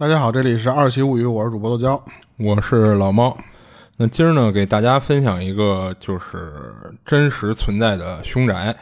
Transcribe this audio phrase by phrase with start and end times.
[0.00, 2.00] 大家好，这里是二七物语，我是主播豆椒，
[2.36, 3.36] 我是老猫。
[3.96, 8.76] 那今儿呢，给大家分享一个就是真实存在的凶宅。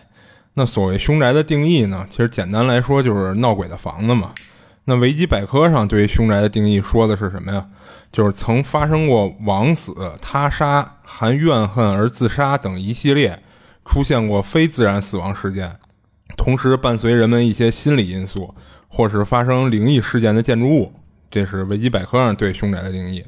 [0.52, 4.32] 那所谓凶宅的定义呢，其实简单来说就是闹鬼的房子嘛。
[4.84, 7.66] 那维基百科上对于凶宅的定义说的是什么呀？
[8.12, 13.42] 就是曾发生过枉死、他杀、含怨恨而自杀等一系列
[13.86, 15.78] 出现过非自然死亡事件，
[16.36, 18.54] 同时伴随人们一些心理因素，
[18.86, 20.92] 或是发生灵异事件的建筑物。
[21.30, 23.24] 这是维基百科上对凶宅的定义。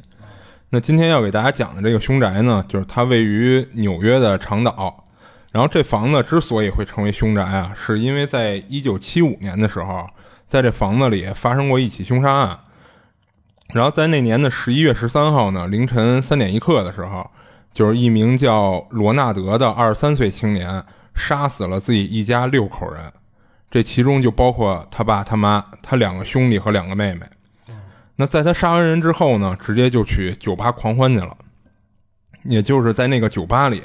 [0.71, 5.05] 那今天要给大家讲的这个凶宅呢，就是它位于纽约的长岛。
[5.51, 10.07] 然后这房子之所以会成为凶宅啊，是因为在一九七五年的时候，
[10.47, 12.59] 在这房子里发生过一起凶杀案。
[13.73, 17.31] 然后在那年的十一月十三号呢，凌晨三点一刻的时候，
[17.73, 20.85] 就是一名叫罗纳德的二十三岁青年
[21.15, 23.11] 杀死了自己一家六口人，
[23.71, 27.23] 这其中就包括他爸、他妈、他两个兄弟和两个妹妹。
[28.21, 31.37] 那在他杀完人之后呢，直接就去酒吧狂欢去了，
[32.43, 33.81] 也就是在那个酒吧里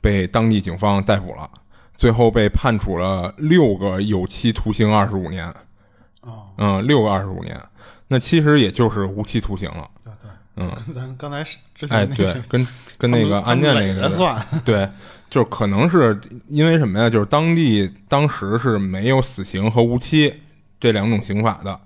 [0.00, 1.50] 被当地警方逮捕了，
[1.94, 5.46] 最后被判处了六个有期徒刑二十五年。
[6.22, 7.60] 哦，嗯，六个二十五年，
[8.08, 9.86] 那其实也就是无期徒刑了。
[10.02, 14.88] 对对，嗯，咱刚才之哎，前哎对，跟 跟那个案件那个算，对，
[15.28, 17.10] 就是可能是因为什么呀？
[17.10, 20.34] 就是当地当时是没有死刑和无期
[20.80, 21.78] 这两种刑法的。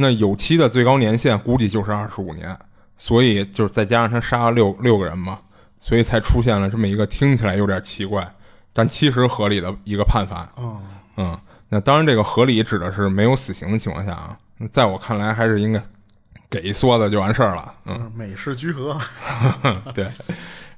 [0.00, 2.56] 那有期的最高年限估计就是二十五年，
[2.96, 5.38] 所以就是再加上他杀了六六个人嘛，
[5.78, 8.26] 所以才出现了这么一个听起来有点奇怪，
[8.72, 10.48] 但其实合理的一个判罚。
[10.58, 10.80] 嗯
[11.16, 14.36] 嗯，那当然这个合理指的是没有死刑的情况下啊，
[14.70, 15.82] 在我看来还是应该
[16.48, 17.74] 给一梭子就完事儿了。
[17.84, 18.98] 嗯，美式居合。
[19.94, 20.08] 对。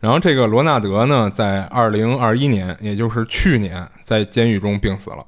[0.00, 5.24] 然后这个罗纳德呢，在二零二一年，也就是去年，在监狱中病死了。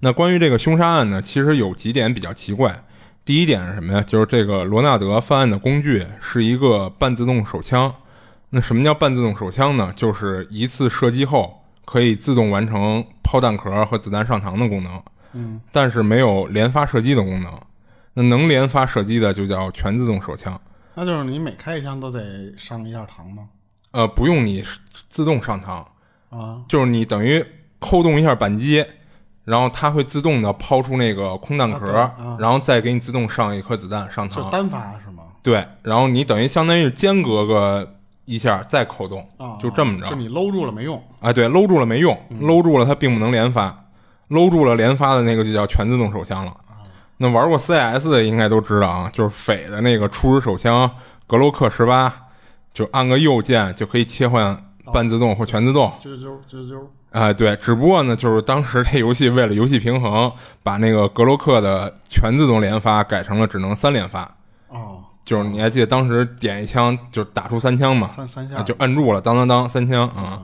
[0.00, 2.84] 那关于这个凶杀案呢，其实有几点比较奇怪。
[3.24, 4.00] 第一点是什么呀？
[4.02, 7.92] 就是这个罗纳德犯案的工具是一个半自动手枪。
[8.50, 9.92] 那什么叫半自动手枪呢？
[9.96, 15.02] 就是一次射击后可以自动完成抛弹壳和子弹上膛的功能。
[15.32, 17.52] 嗯，但是没有连发射击的功能。
[18.14, 20.58] 那能连发射击的就叫全自动手枪。
[20.94, 23.48] 那就是你每开一枪都得上一下膛吗？
[23.90, 24.62] 呃，不用你
[25.08, 25.84] 自动上膛
[26.30, 27.44] 啊，就是你等于
[27.78, 28.84] 扣动一下扳机。
[29.46, 34.42] 然后它会自动的抛出那个空弹壳，然后再给你自动上一颗子弹上膛。
[34.42, 35.22] 是单发是吗？
[35.40, 39.24] 对，然后你等于相当于间隔个一下再扣动，
[39.62, 40.08] 就这么着。
[40.08, 41.00] 就你搂住了没用？
[41.20, 43.84] 啊，对，搂住了没用，搂住了它并不能连发，
[44.28, 46.52] 搂住了连发的那个就叫全自动手枪了。
[47.18, 50.90] 那玩过 CS 的应该都知道啊，就是匪的那个初始手枪
[51.28, 52.12] 格洛克十八，
[52.74, 54.60] 就按个右键就可以切换
[54.92, 55.90] 半自动或全自动。
[56.02, 56.80] 啾啾啾啾。
[57.16, 60.30] 啊，对，只不过呢，就是当时这游戏为了游戏平衡，
[60.62, 64.30] 把那个格洛克的全自动连发改成了只能三连发。
[64.68, 68.06] 哦，就是你还记得当时点一枪就打出三枪嘛？
[68.08, 70.42] 三三下就摁住了，当当当三枪啊。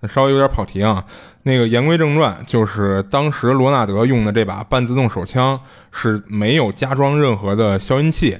[0.00, 1.02] 那稍微有点跑题啊。
[1.44, 5.58] 那个言归正传，就是当时罗纳德用的这把半自动手枪
[5.92, 8.38] 是没有加装任何的消音器，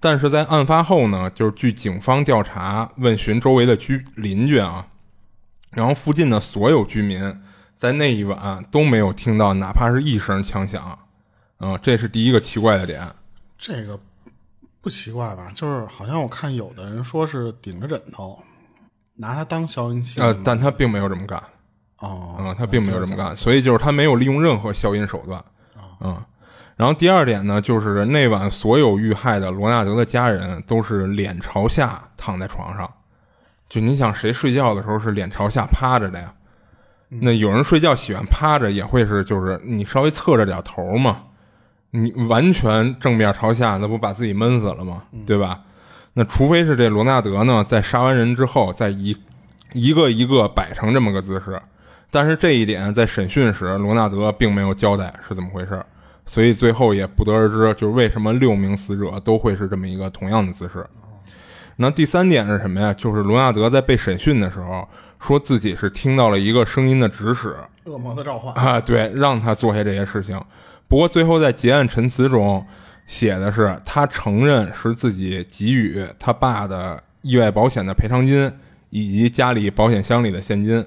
[0.00, 4.86] 但是在案发后呢，就是据警方调查问询周围的居邻居啊。
[5.70, 7.40] 然后附近的所有居民
[7.76, 10.98] 在那一晚都没有听到哪怕是一声枪响，
[11.60, 13.06] 嗯，这是第一个奇怪的点。
[13.56, 13.98] 这个
[14.80, 15.50] 不奇怪吧？
[15.54, 18.42] 就是好像我看有的人说是顶着枕头，
[19.14, 20.20] 拿它当消音器。
[20.20, 21.42] 呃，但他并没有这么干。
[21.98, 25.44] 哦，嗯，他并没有这么干，所以就是他没有利用任何消音手段。
[26.00, 26.22] 嗯，
[26.76, 32.90] 然后第二点呢，就是那晚所有遇害的罗纳德的家人都是脸朝下躺在床上。
[33.70, 36.30] 就你想谁睡觉的时候是脸朝下趴着的呀？
[37.08, 41.22] 那有人睡觉喜欢趴着，也会是就是你稍微侧着点头嘛。
[41.92, 45.04] 你完全正面朝下，那不把自己闷死了吗？
[45.24, 45.60] 对吧？
[46.12, 49.16] 那除非是这罗纳德呢，在杀完人之后，再一
[49.72, 51.60] 一个一个摆成这么个姿势。
[52.10, 55.80] 但是这一点在审讯时，罗纳德并没有交代是怎么回事，
[56.26, 60.84] 所以最后也不得而知，就是为什么六名死者都会是这么一个同样的姿势。
[61.82, 62.92] 那第三点是什么呀？
[62.92, 64.86] 就是罗纳德在被审讯的时候，
[65.18, 70.38] 说自己是听到了一个声音的指使，恶魔的召唤啊，对，让他做下这些事情。
[70.88, 72.62] 不过最后在结案陈词中
[73.06, 78.52] 写的是，他承认是自己给予他爸的意外保险的赔偿金
[78.90, 80.84] 以及家里保险箱里的现金。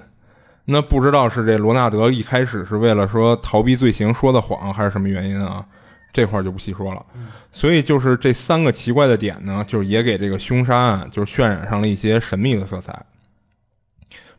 [0.66, 5.66] 那不知道是这罗纳德一开始是为了说逃避罪行说的谎，还是什么原因啊？
[6.14, 7.04] 这块就不细说了，
[7.52, 13.04] 所以就是这三个奇怪的点呢，就是也给这个凶杀案就渲染上了一些神秘的色彩。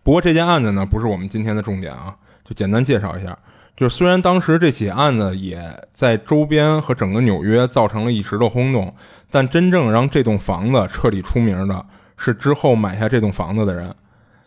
[0.03, 3.37] 不过这件案子呢，不是我们今天的重点啊，就简单介绍一下。
[3.76, 5.61] 就是虽然当时这起案子也
[5.93, 8.94] 在周边和整个纽约造成了一时的轰动，
[9.31, 11.85] 但真正让这栋房子彻底出名的
[12.17, 13.93] 是之后买下这栋房子的人。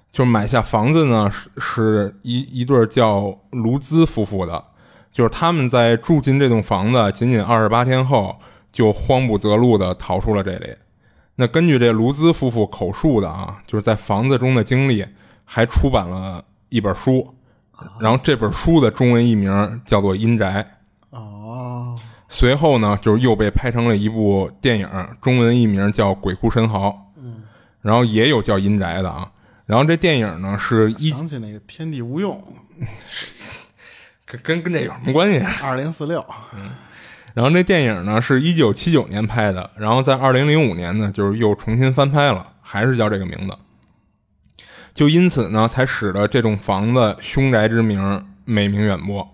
[0.10, 4.64] 就买下房子呢，是是一一对叫卢兹夫妇的，
[5.18, 8.38] 就是他们在住进这栋房子仅仅二十八天后，
[8.72, 10.68] 就慌不择路的逃出了这里。
[11.34, 15.04] 那根据这卢兹夫妇口述的啊，就是在房子中的经历，
[15.44, 17.34] 还出版了一本书。
[18.00, 20.64] 然后这本书的中文译名叫做《阴宅》
[21.18, 21.98] 哦，
[22.28, 24.88] 随后呢，就是又被拍成了一部电影，
[25.20, 26.90] 中文译名叫《鬼哭神嚎》。
[27.16, 27.42] 嗯，
[27.82, 29.32] 然后也有叫《阴宅》的啊。
[29.66, 32.40] 然后这电影呢是一想起那个《天地无用
[34.28, 36.24] 跟跟跟这有什么关系？》二零四六，
[37.34, 43.58] 然后这电影呢是一九七九年拍的，然后在二零零五年呢就是又重新翻拍了，还是叫这个名字。
[44.94, 49.26] 就因此呢，才使得这栋房子凶宅之名美名远播。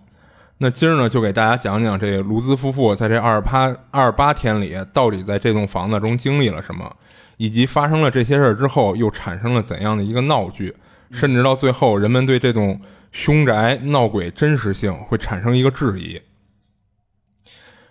[0.59, 6.93] 那今儿呢，就给大家讲讲这卢兹夫妇在这二十八二十八天里，到底在这栋房子中经历了什么，
[7.37, 10.75] 以及发生了这些事儿之后，又产生了怎样的一个闹剧，
[11.09, 12.79] 甚至到最后，人们对这栋
[13.13, 16.19] 凶宅闹鬼真实性会产生一个质疑。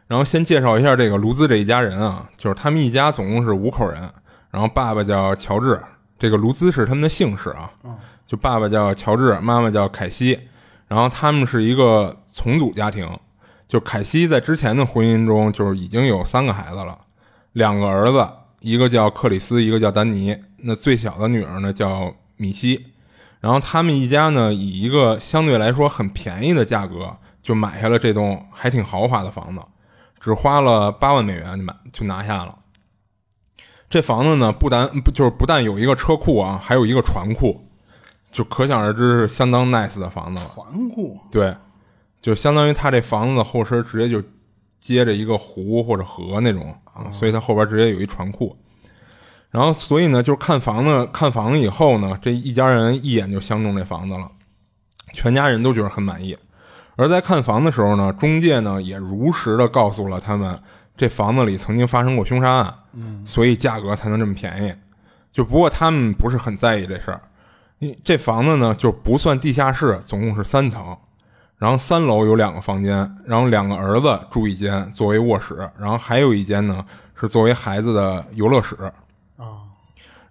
[0.07, 4.03] 然后先介绍一下这个卢兹这一家人啊，就是他们一家总共是五口人，
[4.51, 5.81] 然后爸爸叫乔治。
[6.19, 7.73] 这个卢兹是他们的姓氏啊，
[8.27, 10.39] 就爸爸叫乔治，妈妈叫凯西，
[10.87, 13.09] 然后他们是一个重组家庭，
[13.67, 16.99] 就凯西在之前的婚姻中就是已经有三个孩子了，
[17.55, 18.29] 两个儿子，
[18.61, 22.92] 一个叫克里斯，一个叫丹尼，那最小的女儿呢叫米西，
[23.43, 29.61] 然后他们一家呢以一个相对来说很便宜的价格就买下了这栋还挺豪华的房子，
[30.21, 32.57] 只花了八万美元就买就拿下了。
[33.91, 37.61] 这房子呢，不但不就是不但有一个车库啊，还有一个船库，
[38.31, 40.51] 就可想而知是相当 nice 的房子了。
[40.55, 41.55] 船库对，
[42.23, 44.27] 就相当于他这房子的后身直接就
[44.79, 48.57] 接着一个湖或者河那种啊，所以它后边直接有一船库。
[49.53, 54.29] 然后，所以呢，就是看房子看房子以后呢，这一家人一眼就相中这房子了，
[55.13, 56.37] 全家人都觉得很满意。
[56.97, 60.59] 而在看房的时候呢，中介呢也如实的告诉了他们。
[60.95, 64.75] 这房子里曾经发生过凶杀案，嗯，所以价格才能这么便宜。
[65.33, 67.21] 就不过他们不是很在意这事儿，
[67.79, 70.97] 因这房子呢就不算地下室，总共是三层，
[71.57, 76.85] 然后三楼有两个房间，然后两个儿子住一间作为卧室，然后还有一间呢
[77.19, 78.93] 是作为孩子的游乐室啊。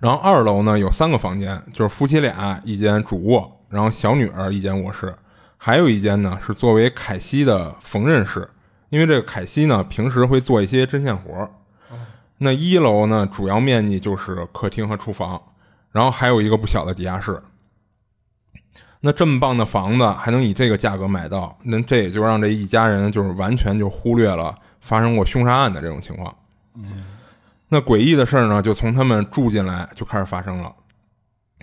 [0.01, 5.15] 然后二楼呢有三个房间，就是夫妻俩一间主卧，然后小女儿一间卧室，
[5.57, 8.49] 还有一间呢是作为凯西的缝纫室。
[8.89, 11.49] 因为这个凯西呢，平时会做一些针线活
[12.39, 15.41] 那一楼呢，主要面积就是客厅和厨房，
[15.91, 17.41] 然后还有一个不小的地下室。
[18.99, 26.35] 那这么棒的房子还能以这个价格买到，那这也就让这一家人就是完全就忽略了发生过凶杀案的这种情况。
[26.75, 26.83] 嗯
[27.73, 30.73] 那诡异的事儿呢，就从他们住进来就开始发生了。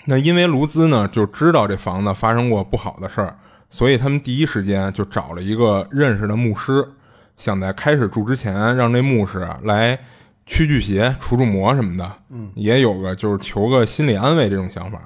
[0.07, 3.37] 那因为卢兹呢就知道这房子发生过不好的事儿，
[3.69, 6.89] 所以他们第一时间就找了一个认识的牧师。
[7.37, 9.99] 想在开始住之前，让这牧师来
[10.47, 14.99] 驱驱邪、除除魔什么的，嗯，也有个就是求个心理安慰这种想法。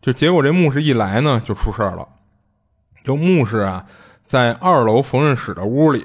[0.00, 2.08] 就结果这牧师一来呢，就出事儿了。
[3.04, 3.84] 就牧师啊，
[4.24, 6.04] 在二楼缝纫室的屋里，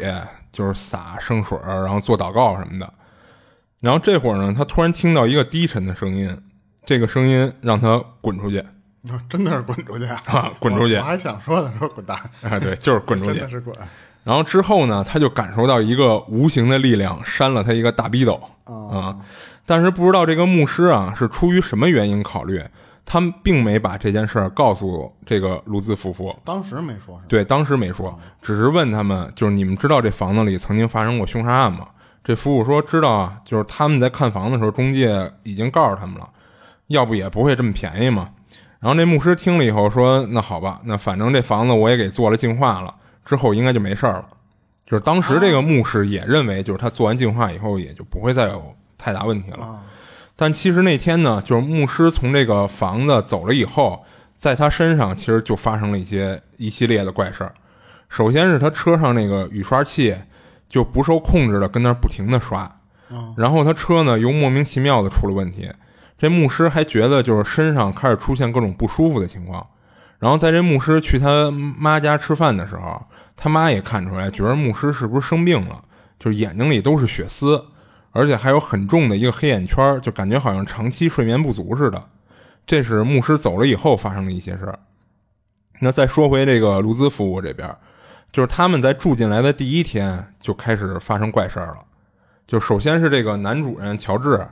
[0.52, 2.94] 就是洒圣水，然后做祷告什么的。
[3.82, 6.38] 然后这会儿呢，他突然听到一个低沉的声音，
[6.86, 8.64] 这个声音让他滚出去。
[9.30, 10.52] 真的是滚出去啊！
[10.58, 10.96] 滚出去！
[10.96, 12.60] 我还想说呢，说滚蛋啊！
[12.60, 13.76] 对，就是滚出去，真的是滚。
[14.24, 19.16] 然后之后呢，他就感受到一个无形的力量扇了他一个大逼斗啊！
[19.64, 22.64] 但是不知道这个牧师啊是出于什么原因考虑，
[23.06, 26.36] 他们并没把这件事儿告诉这个卢兹夫妇。
[26.44, 31.86] 当时没说，对，当时没说，只是问他们，就是你们知道这房子里曾经发生过凶杀案吗？
[32.26, 36.28] 这服务说知道啊，就是他们在看房的时候，中介已经告诉他们了，
[36.88, 38.32] 要不也不会这么便宜嘛。
[38.80, 44.26] 然后那牧师听了以后说：“那好吧，那反正这房子我也给做了净化了。”之后应该就没事儿了，
[44.86, 49.80] 就是当时这个牧师也认为，就是他做完净化以后也就不会再有太大问题了。
[50.36, 54.04] 但其实那天呢，就是牧师从这个房子走了以后，
[54.38, 57.54] 在他身上其实就发生了一些一系列的怪事儿。
[58.10, 60.16] 首先是他车上那个雨刷器
[60.70, 62.80] 就不受控制的跟那儿不停的刷，
[63.38, 65.72] 然后他车呢又莫名其妙的出了问题。
[66.18, 69.66] 这牧师还觉得就是身上开始出现各种不舒服的情况。
[70.18, 73.06] 然后在这牧师去他妈家吃饭的时候，
[73.36, 75.84] 他妈也看出来，觉得牧师是不是生病了？
[76.18, 77.64] 就是眼睛里都是血丝，
[78.12, 82.02] 而且还有很重的一个黑眼圈，就感觉好像长期睡眠不足似的。
[82.66, 84.80] 这是牧师走了以后发生的一些事儿。
[85.82, 87.70] 那再说回这个卢兹夫妇这边，
[88.36, 91.78] 就是他们在住进来的第一天就开始发生怪事儿了。
[92.46, 94.46] 就首先是这个男主人乔治，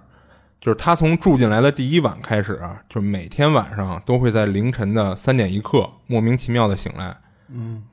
[0.62, 7.14] 就是他从住进来的第一晚开始，就每天晚上都会在凌晨的三点一刻莫名其妙的醒来。
[7.50, 7.84] 嗯，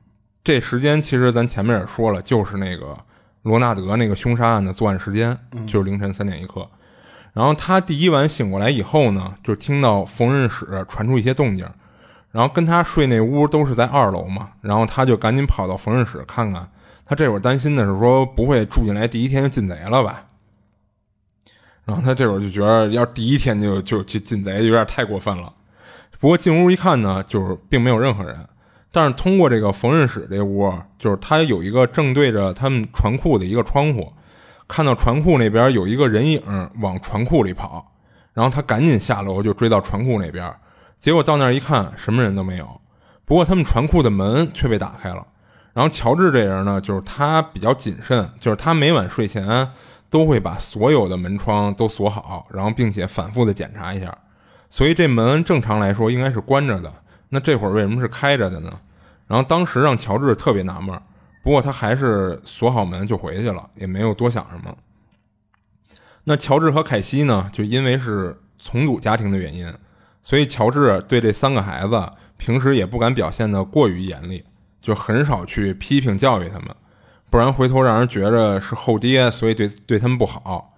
[0.45, 2.97] 这时间其实咱前面也说了，就是那个
[3.41, 6.65] 罗纳德那个凶杀案的作案时间，就是凌晨三点一刻。
[7.33, 11.69] 然后他第一晚醒过来以后呢，就听到缝纫室传出一些动静。
[12.31, 16.67] 然后跟他睡那屋都是在二楼嘛，然后他就赶紧跑到缝纫室看看。
[17.05, 20.23] 他这会儿担心的是说不会住进来第一天就进贼了吧？
[21.83, 25.51] 然后他这会儿就觉得要第一天就就去进贼有点太过分了。
[26.19, 28.37] 不过进屋一看呢，就是并没有任何人。
[28.93, 34.11] 但是通过这个缝纫室这屋，就是他有一个正对着他们船库的一个窗户，
[34.67, 36.41] 看到船库那边有一个人影
[36.79, 37.91] 往船库里跑，
[38.33, 40.53] 然后他赶紧下楼就追到船库那边。
[41.01, 42.79] 结果到那儿一看，什么人都没有。
[43.25, 45.25] 不过他们船库的门却被打开了。
[45.73, 49.67] 然后乔治这人呢，就是他比较谨慎，就是他每晚睡前
[50.11, 54.15] 都会把所有的门窗都锁好，然后并且反复的检查一下。
[54.69, 56.93] 所以这门正常来说应该是关着的。
[57.29, 58.71] 那这会儿为什么是开着的呢？
[59.25, 61.01] 然后当时让乔治特别纳闷。
[61.41, 64.77] 不过他还是锁好门就回去了，也没有多想什么。
[66.25, 69.73] 那乔治和凯西呢，就因为是重组家庭的原因。
[70.23, 74.43] 所以，乔治对这三个孩子平时也不敢表现的过于严厉，
[74.81, 76.67] 就很少去批评教育他们，
[77.29, 80.69] 不然回头让人觉着是后爹，所以对对他们不好。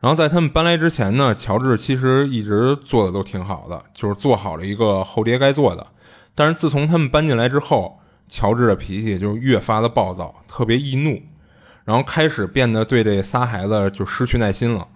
[0.00, 5.86] 然后在他们搬来之前呢，乔治其实一直做的都挺好的，就是做好了一个后爹该做的。
[6.34, 11.20] 但是自从他们搬进来之后，乔治的脾气就越发的暴躁，特别易怒，
[11.84, 14.88] 然后开始变得对这仨孩子就失去耐心了，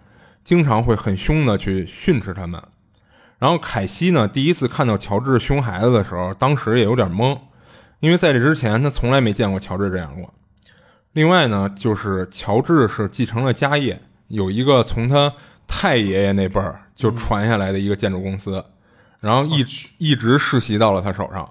[0.42, 2.62] 经常会很凶的去训斥他们。
[3.38, 7.38] 然后凯西呢，第一次看到乔治凶孩子的时候，当时也有点懵，
[8.00, 10.32] 因为在这之前他从来没见过乔治这样过。
[11.12, 15.32] 另外呢，就是乔治是继承了家业，有一个从他
[15.66, 18.64] 太爷爷那辈儿就传下来的一个建筑公司，
[19.20, 19.64] 然后一
[19.98, 21.48] 一直世袭到了他手上。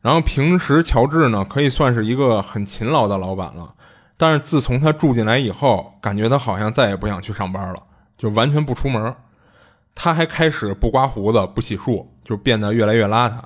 [0.00, 3.72] 然后平时乔治呢，可以算是一个很勤劳的老板了，
[4.16, 7.80] 但是自从他住进来以后，感觉他好像再也不想去上班了，
[8.18, 9.14] 就完全不出门。
[9.94, 13.40] 他还开始不刮胡子、不洗漱，就变得越来越邋遢。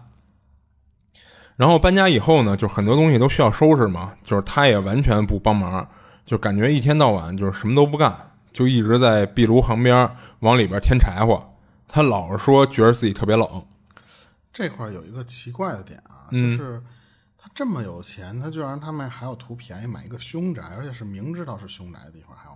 [1.56, 5.88] 然后搬家以后呢，就很多东西都需要收拾嘛，就是他也完全不帮忙，
[6.24, 10.10] 就感觉一天到晚就是什么都不干，就一直在壁炉旁边
[10.40, 11.54] 往里边添柴火。
[11.88, 13.64] 他老是说觉得自己特别冷。
[14.52, 16.82] 这块有一个奇怪的点啊，就是
[17.38, 22.55] 他这么有钱，他居然他们还要图便宜买一个凶宅，而且是明知道是凶宅的地方还要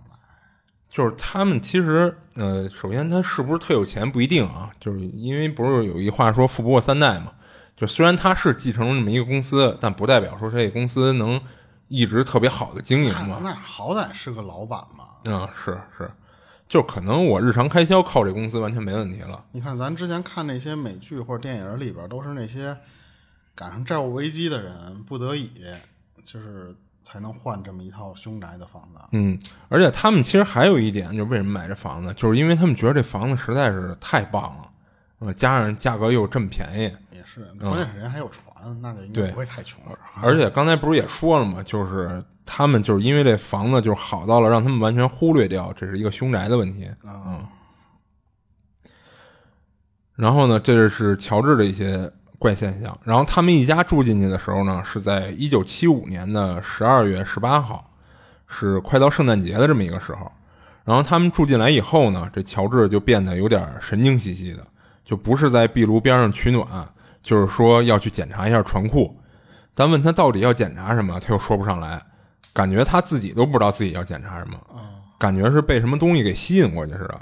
[0.91, 7.31] 就是他们其实，呃，首先他是不是特有钱不一定啊，就是因为不是有一话说富不过三代嘛。
[7.77, 11.39] 就虽然他是继承了这么一个公司，但不代表说这个公司能
[11.87, 13.39] 一直特别好的经营嘛。
[13.41, 15.05] 那好歹是个老板嘛。
[15.23, 16.11] 嗯，是是，
[16.67, 19.43] 就可能我日常开销靠这公司完全没问题了。
[19.53, 22.77] 你看咱之前看那些美剧或者电影里边，都是那些
[23.55, 25.49] 赶上债务危机的人，不得已
[26.25, 26.75] 就是。
[27.03, 28.99] 才能换这么一套凶宅的房子。
[29.11, 29.37] 嗯，
[29.69, 34.69] 而且他们其实还有一点，就是为什么买这房子，就是因为他们觉得这房子实在是太棒了，
[35.19, 37.15] 呃，加上价格又这么便宜。
[37.15, 39.97] 也是，关键是人还有船，那就应该不会太穷了。
[40.21, 41.61] 而且刚才不是也说了吗？
[41.63, 46.89] 就是他们就是因为这房子就是好到了，让他们完全忽略掉这是一个凶宅的问题。
[47.03, 47.45] 嗯。
[50.15, 52.11] 然后呢，这是乔治的一些。
[52.41, 52.97] 怪现象。
[53.03, 57.87] 然后他们一家住进去的时候呢，是在一九七五年的十二月十八号，
[58.47, 60.29] 是快到圣诞节的这么一个时候。
[60.83, 64.65] 然后他们住进来以后呢，这乔治就变得有点神经兮兮的，
[65.05, 66.67] 就不是在壁炉边上取暖，
[67.21, 69.15] 就是说要去检查一下船库。
[69.75, 72.01] 咱问他到底要检查什么，他又说不上来，
[72.53, 74.57] 感觉他自己都不知道自己要检查什么，
[75.19, 77.21] 感觉是被什么东西给吸引过去似的。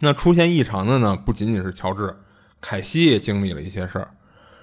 [0.00, 2.14] 那出现异常的呢，不仅仅是乔治。
[2.60, 4.08] 凯西也经历了一些事儿。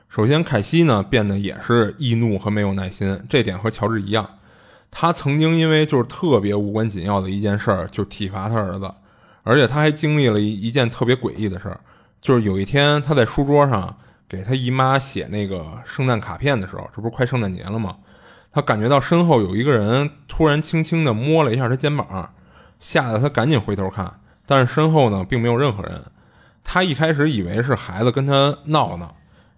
[0.10, 4.30] 首先，凯西呢变得也是易怒和没有耐心，这点和乔治一样。
[4.92, 8.90] 他曾经因为就是特别无关紧要的一件事儿就体罚他儿子，
[9.44, 11.80] 而且他还经历了一一件特别诡异的事儿，
[12.22, 13.94] 就是有一天他在书桌上
[14.30, 17.98] 给他姨妈写那个圣诞卡片的时候，这不是快圣诞节了吗？
[18.54, 22.34] 他感觉到身后有一个人突然轻轻地摸了一下他肩膀，
[22.80, 24.10] 吓得他赶紧回头看，
[24.46, 26.02] 但是身后呢并没有任何人。
[26.66, 29.10] 他一开始以为是孩子跟他闹呢，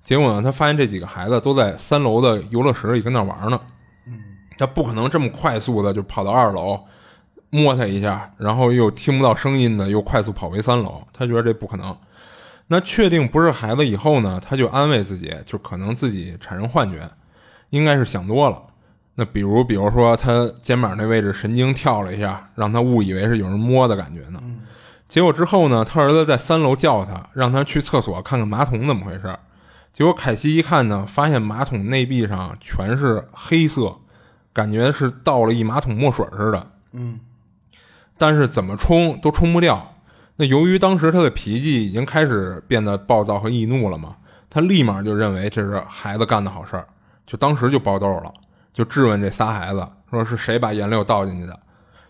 [0.04, 3.60] 结果呢，他发现这几个孩子都在三楼的游乐池里跟那玩呢。
[4.06, 4.22] 嗯，
[4.58, 6.80] 他不可能这么快速的就跑到二楼
[7.50, 11.02] 摸他一下，然后又听不到声音的又快速跑回三楼。
[11.12, 11.98] 他觉得这不可能。
[12.68, 17.10] 那确定不是孩子以后呢，他就安慰自己，就可能自己产生幻觉，
[17.70, 18.62] 应该是想多了。
[19.16, 24.40] 那比如，比如说他肩膀那位置神经跳了一下，让他误以为是有人摸的感觉呢。
[25.08, 29.38] 结果之后呢，他儿子在三楼叫他，让他去厕所看看马桶怎么回事。
[29.94, 33.96] 结果凯西一看呢，发现马桶内壁上全是黑色，
[34.54, 36.68] 感觉是倒了一马桶墨水似的。
[36.92, 37.20] 嗯，
[38.18, 39.96] 但是怎么冲都冲不掉。
[40.36, 44.18] 那由于当时他的脾气已经开始变得暴躁和易怒了嘛，
[44.50, 46.86] 他立马就认为这是孩子干的好事儿，
[47.26, 48.32] 就当时就爆痘了。
[48.72, 51.60] 就质问这仨孩子，说是谁把颜料倒进去的？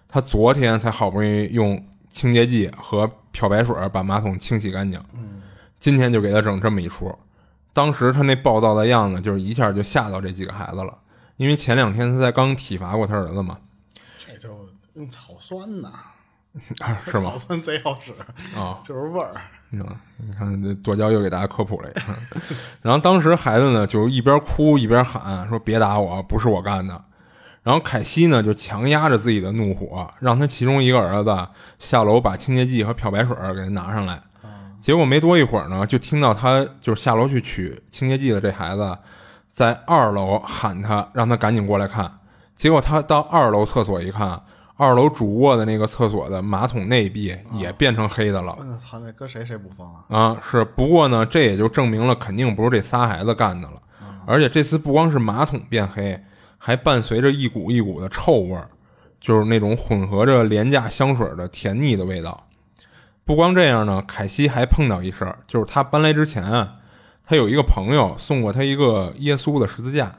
[0.09, 5.01] 他昨天才好不容易用清洁剂和漂白水把马桶清洗干净，
[5.79, 7.13] 今天就给他整这么一出。
[7.73, 10.97] 当时他那暴躁的样子，就是一下就吓到这几个孩子了。
[11.35, 13.57] 因为前两天他才刚体罚过他儿子嘛。
[14.17, 14.49] 这就
[14.95, 15.91] 用草酸呐，
[17.05, 17.31] 是吗？
[17.31, 18.11] 草酸贼好使
[18.57, 19.33] 啊， 就是味儿。
[19.71, 19.85] 嗯，
[20.17, 22.05] 你看这剁椒又给大家科普了一下。
[22.81, 26.99] 然后当时孩子呢，就一边哭一边喊说：“别打我，不是我干的。”
[27.67, 31.47] 然后凯西呢，就强压着自己的怒火，让他其中一个儿子
[31.79, 34.21] 下楼把清洁剂和漂白水给他拿上来。
[34.79, 38.97] 结果没多一会儿呢，就听到他就是下楼去取清洁剂的这孩子
[39.51, 42.09] 在二楼喊他，让他赶紧过来看。
[42.55, 44.41] 结果他到二楼厕所一看。
[44.79, 48.55] 二楼主卧的那个厕所的马桶内壁也变成黑的了。
[48.59, 50.05] 我操，那搁谁谁不疯啊？
[50.07, 50.63] 啊，是。
[50.63, 53.81] 不过呢，这也就证明了肯定不是这仨孩子干的了。
[54.27, 56.23] 而且这次不光是马桶变黑，
[56.57, 58.69] 还伴随着一股一股的臭味儿，
[59.19, 62.47] 就是那种混合着廉价香水的甜腻的味道。
[63.23, 66.75] 不光这样呢，凯西还碰到一事儿，就是他搬来之前啊，
[67.23, 70.15] 他有一个朋友送过他一个耶稣的十字架。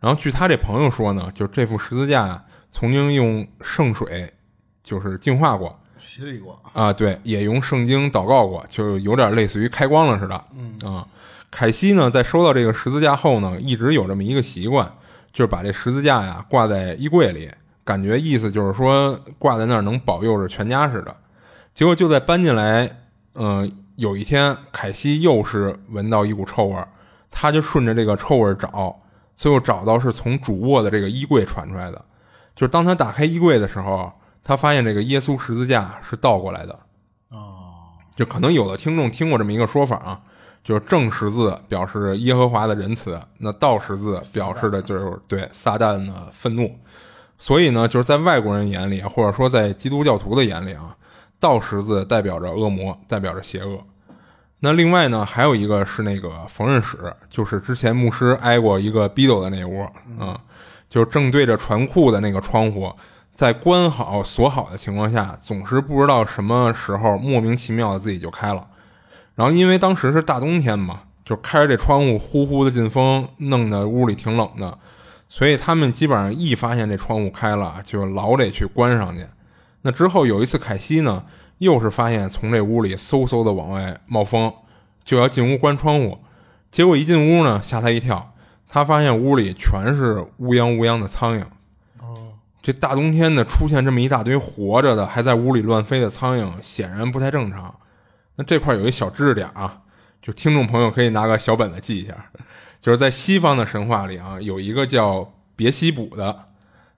[0.00, 2.44] 然后据他这朋友说呢，就是这副十字架。
[2.74, 4.32] 曾经用圣水，
[4.82, 10.42] 就是净化过、洗礼过啊，对，也用圣经祷告过，就有点类似于开光了似的。
[10.56, 11.06] 嗯啊，
[11.50, 14.90] 凯西呢，在收到这个十字架后呢，一直有这么一个习惯，
[15.32, 17.50] 就是把这十字架呀挂在衣柜里，
[17.84, 21.16] 感觉意思就是说挂在那儿能保佑着全家似的。
[21.74, 22.90] 结果就在搬进来，
[23.34, 26.86] 嗯，有一天，凯西又是闻到一股臭味儿，
[27.30, 28.94] 他就顺着这个臭味儿找，
[29.34, 32.04] 最后找到是从主卧的这个衣柜传出来的。
[32.54, 34.12] 就是当他打开衣柜的时候，
[34.44, 36.78] 他发现这个耶稣十字架是倒过来的。
[37.30, 37.72] 哦，
[38.14, 40.20] 就可能有的听众听过这么一个说法啊，
[40.62, 46.74] 就是正十字表示耶和华的仁慈，那倒十字表示的就是对撒旦的愤怒。
[47.38, 50.96] 所以呢，就是在外国人眼里，或者说在基督教徒的眼里啊，
[51.40, 53.78] 倒十字代表着恶魔，代表着邪恶。
[54.60, 59.82] 那另外呢，还有一个是那个缝纫室，就是之前牧师挨过一个逼斗的那屋
[60.18, 60.40] 啊。
[60.88, 62.92] 就是正对着船库的那个窗户，
[63.32, 68.68] 在关好锁好的情况下，总是不知道什么时候莫名其妙的自己就开了。
[69.34, 74.78] 然后因为当时是大冬天嘛，就开着这窗户呼呼的进风，弄得屋里挺冷的，
[75.28, 79.26] 所以他们基本上一发现这窗户开了，就老得去关上去。
[79.82, 81.24] 那之后有一次，凯西呢
[81.58, 84.52] 又是发现从这屋里嗖嗖的往外冒风，
[85.02, 86.18] 就要进屋关窗户，
[86.70, 88.32] 结果一进屋呢吓他一跳。
[88.68, 91.42] 他发现屋里全是乌泱乌泱的苍蝇。
[92.00, 97.74] 哦，这大冬天的出现这么一大堆活着的还在屋里乱飞的苍蝇，显然不太正常。
[98.42, 99.82] 那这块有一小知识点啊，
[100.20, 102.12] 就听众朋友可以拿个小本子记一下。
[102.80, 106.46] 就是在西方的神话里啊，有一个叫别西卜的，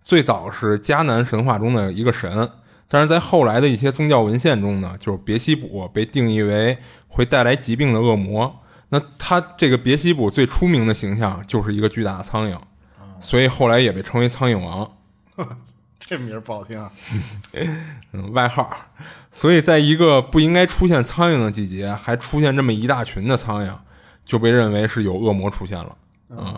[0.00, 2.50] 最早是迦南神话中的一个神，
[2.88, 6.78] 但是在后来的一些宗教文献中呢，就是别西卜被定义为
[7.08, 8.62] 会带来疾病的恶魔。
[8.88, 12.58] 那他这个别西卜最出名的形象就是一个巨大的苍蝇，
[13.20, 14.90] 所以后来也被称为苍蝇王。
[16.06, 16.92] 这名儿不好听啊，
[18.12, 18.70] 嗯，外号。
[19.32, 23.72] 所以在一个不应该出现苍蝇的季节，还出现这么一大群的苍蝇，
[24.24, 25.96] 就被认为是有恶魔出现了。
[26.28, 26.54] 嗯，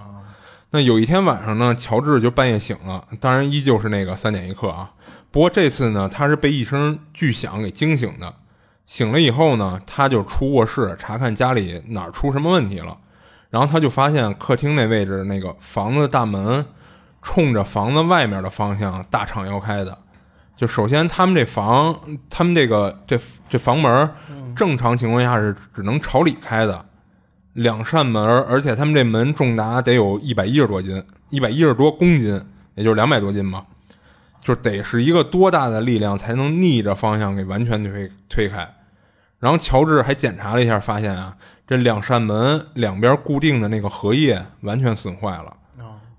[0.71, 4.91] 那有一天晚上呢，乔治就半夜醒了，当然依旧是那个三点一刻啊。
[5.31, 8.35] 不过这次呢，他是被一声巨响给惊醒的。
[8.85, 12.97] 醒了以后呢，他就出卧室查看家里哪儿出什么问题了，
[13.51, 16.65] 然后他就发现客厅那位置那个房子的大门，
[17.27, 19.99] 冲着房子外面的方向大敞腰开的。
[20.55, 21.99] 就首先他们这房，
[22.31, 23.19] 他们这个这
[23.51, 24.09] 这房门，
[24.55, 26.87] 正常情况下是只能朝里开的，
[27.55, 32.41] 两扇门，而且他们这门重达得有一百一十多斤，一百一十多公斤，
[32.77, 33.65] 也就是两百多斤吧。
[34.41, 38.67] 就得是一个多大的力量才能逆着方向给完全推推开，
[39.41, 41.37] 然后乔治还检查了一下，发现啊，
[41.67, 45.55] 这两扇门两边固定的那个合页完全损坏了，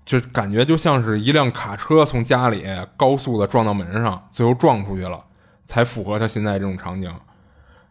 [0.08, 2.64] 就感觉就像是一辆卡车从家里
[2.96, 5.22] 高速的撞到门上，最后撞出去了，
[5.66, 7.14] 才符合他现在这种场景。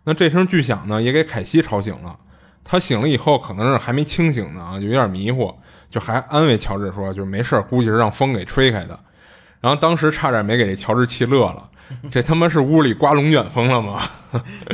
[0.04, 2.18] 那这声巨响呢，也给凯西吵醒了，
[2.64, 5.54] 他醒了以后可能是还没清醒呢啊，就有点迷糊，
[5.92, 9.00] 就还安慰乔治说，就没事估计是让风给吹开的。
[9.62, 11.70] 然后当时差点没给这乔治气乐了，
[12.12, 14.02] 这他妈是屋里刮龙卷风了吗？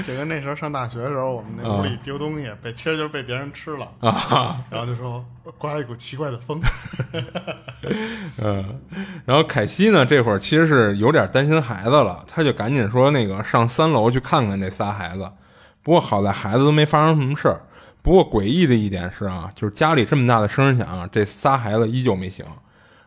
[0.05, 5.23] 就跟那时候上大学的时候，我们那屋里丢东西，被其实就是被别人吃了啊， 然后就说
[5.57, 6.59] 刮了一股奇怪的风。
[8.43, 8.81] 嗯，
[9.25, 15.29] 然后凯西呢，这会儿其实是有点担心孩子了，他就赶紧说那个上三楼去看看这仨孩子。
[15.83, 17.61] 不过好在孩子都没发生什么事儿。
[18.01, 22.45] 不过诡异的一点是啊，就是家里这么大的声响，这仨孩子依旧没醒。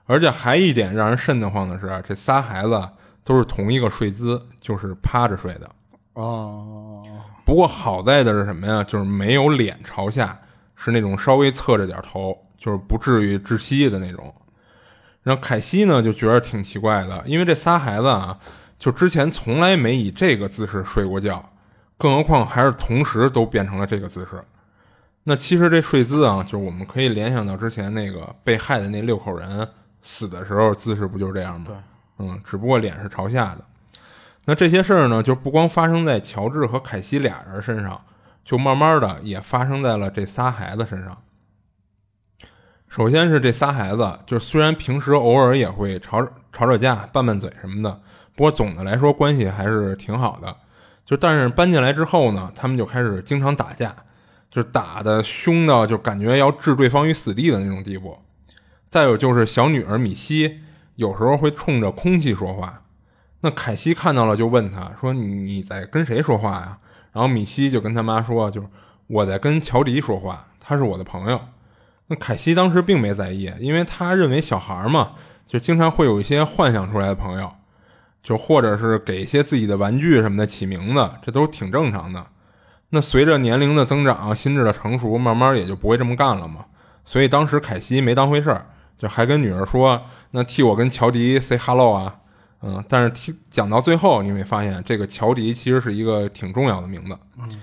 [0.07, 2.89] 而且还一点让人瘆得慌的是，这仨孩子
[3.27, 5.69] 都是同一个睡姿，就是趴着睡的。
[6.15, 7.03] 哦。
[7.45, 8.85] 不过好在的是什么呀？
[8.85, 10.41] 就是没有脸朝下，
[10.77, 14.33] 是那种稍微侧着点头，就是不至于窒息的那种。
[15.23, 18.39] 然后凯西呢就觉得挺奇怪的，因为这仨孩子啊，
[18.79, 21.45] 就之前从来没以这个姿势睡过觉，
[21.99, 24.41] 更何况还是同时都变成了这个姿势。
[25.25, 29.69] 那其实这睡姿啊，就是我们可以联想到之前那个被害的那六口人
[30.01, 31.67] 死的时候姿势不就是这样吗？
[31.67, 31.77] 对，
[32.19, 33.65] 嗯，只不过脸是朝下的。
[34.45, 38.01] 那这些事儿呢，就不光发生在乔治和凯西俩人身上，
[38.45, 41.17] 就慢慢的也发生在了这仨孩子身上。
[42.89, 48.01] 首先是这仨孩子，就是虽然平时偶尔也会吵吵吵架、拌拌嘴什么的，
[48.35, 50.57] 不过总的来说关系还是挺好的。
[51.05, 53.95] 就但是搬进来之后呢，他们就开始经常打架。
[54.49, 58.17] 就打的凶到就感觉要置对方于死地的那种地步。
[58.89, 60.63] 再有就是小女儿米西
[60.97, 62.83] 有时候会冲着空气说话，
[63.41, 66.77] 那凯西看到了就问他说：“你在跟谁说话呀？”
[67.13, 68.67] 然后米西就跟他妈说：“就是
[69.07, 71.41] 我在跟乔迪说话，他是我的朋友。”
[72.09, 75.11] 那凯西当时并没在意，因为他认为小孩嘛，
[75.45, 77.51] 就经常会有一些幻想出来的朋友，
[78.23, 82.25] 就或者是给一些自己的玩具什么的起名字，这都挺正常的。
[82.91, 86.65] 那随着年龄的增长，心智的成熟，慢慢也就不会这么干了嘛。
[87.05, 88.67] 所以当时凯西没当回事儿，
[88.99, 90.01] 就还跟女儿说
[90.33, 92.17] ：“那替我跟乔迪 say hello 啊。”
[92.63, 97.17] 嗯，但是听讲到最后，你会发现这个乔迪其实是一个挺重要的名字。
[97.39, 97.61] 嗯，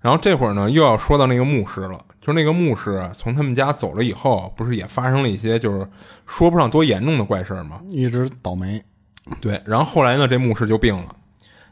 [0.00, 5.88] 然后这会儿呢，又要说到那个牧师了，就是那个牧师从他们家走了以后，不是也发生了一些就是
[6.26, 7.80] 说不上多严重的怪事儿吗？
[7.88, 8.80] 一直倒霉。
[9.40, 11.16] 对，然后后来呢，这牧师就病了。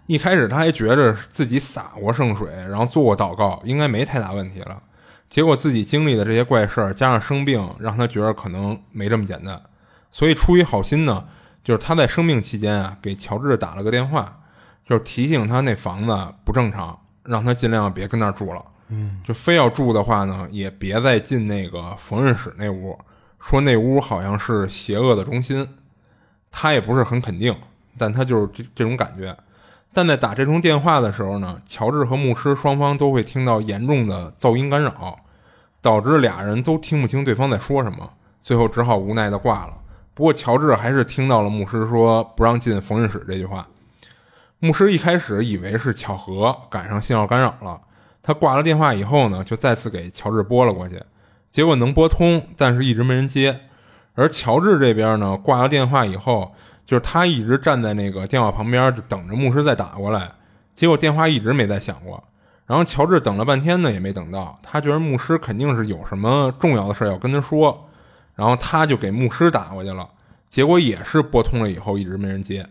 [0.06, 4.82] 一开始他还觉着自己洒过圣水，然后做过祷告，应该没太大问题了。
[5.32, 9.58] 结果自己经历的这些怪事儿，加上生病，让他觉得可能没这么简单。
[10.10, 11.24] 所以出于好心呢，
[11.64, 14.40] 就是他在生病期间啊，给乔治打了个电话，
[14.86, 18.62] 就是提醒他那房子不正常，让他尽量别跟那儿住了。
[18.88, 22.94] 嗯，就非要住的话呢，也别再进那个缝纫室那屋，
[23.40, 25.66] 说那屋好像是邪恶的中心。
[26.50, 27.56] 他也不是很肯定，
[27.96, 29.34] 但他就是这这种感觉。
[29.94, 35.18] 但在打这通电话的时候呢，乔治和牧师双方都会听到严重的噪音干扰，
[35.82, 39.74] 导致俩人都听不清对方在说什么，最后只好无奈的挂了。
[40.14, 43.66] 不过乔治还是听到了牧师说不让进缝纫室这句话。
[44.60, 47.78] 牧师一开始以为是巧合，赶上信号干扰了。
[48.22, 51.02] 他挂了电话以后呢，就再次给乔治拨了过去，
[51.50, 53.60] 结果能拨通，但是一直没人接。
[54.14, 56.54] 而乔治这边呢，挂了电话以后。
[56.86, 60.30] 就是他一直站在那个电话旁边，就等着牧师再打过来，
[60.74, 62.22] 结果电话一直没再响过。
[62.66, 64.58] 然后乔治等了半天呢，也没等到。
[64.62, 67.88] 他觉得牧师肯定是有什么重要的事要跟他说，
[68.34, 70.08] 然后他就给牧师打过去了，
[70.48, 72.66] 结果也是拨通了以后一直没人接。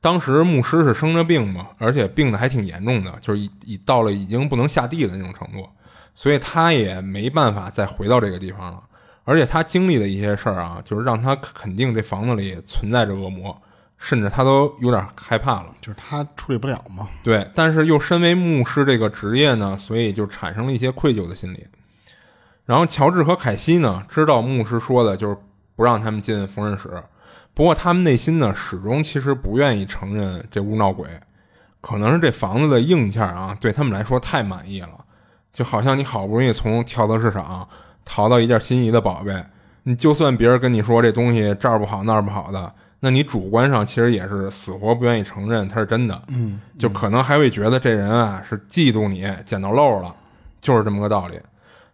[0.00, 5.68] 当时牧师是生着病嘛，而且病的还挺严重的，就是已已到了已经不能下地的那种程度，
[6.14, 8.82] 所以他也没办法再回到这个地方了。
[9.30, 13.56] 而且他经历的一些事儿啊，就是让他肯定这房子里存在着恶魔，
[13.96, 15.72] 甚至他都有点害怕了。
[15.80, 17.08] 就是他处理不了嘛。
[17.22, 21.64] 对，但是又身为牧师这个职业呢，所以就产生了一些愧疚的心理。
[22.64, 25.36] 然后乔治和凯西呢，知道牧师说的就是
[25.76, 27.00] 不让他们进缝纫室，
[27.54, 31.08] 不过他们内心呢，始终其实不愿意承认这屋闹鬼。
[31.80, 35.04] 可能是这房子的硬件啊，对他们来说太满意了，
[35.52, 37.68] 就好像你好不容易从跳蚤市场。
[38.04, 39.44] 淘到一件心仪的宝贝，
[39.84, 46.22] 你就算别人跟你说这东西这儿不好那儿不好的，那你主观上其实也是死活不愿意承认它是真的。
[46.28, 50.14] 嗯，就可能还会觉得这人啊是嫉妒你捡到漏了，
[50.60, 51.38] 就是这么个道理。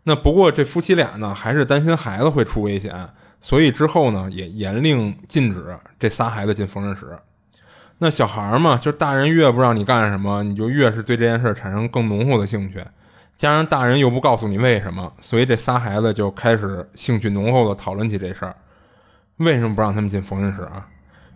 [0.05, 3.09] 那不过这夫妻俩呢，还是担心孩子会出危险，
[3.41, 7.19] 所以之后呢也严令禁止这仨孩子进缝纫室。
[7.99, 12.85] 那小孩嘛，就大人越不让你干什么，你就越是对这件事产生更浓厚的兴趣。
[13.37, 18.57] 加上大人又不告诉你为什么，所以这仨孩子就开始兴趣浓厚的讨论起这事儿。
[19.37, 20.89] 为什么不让他们进缝纫室啊？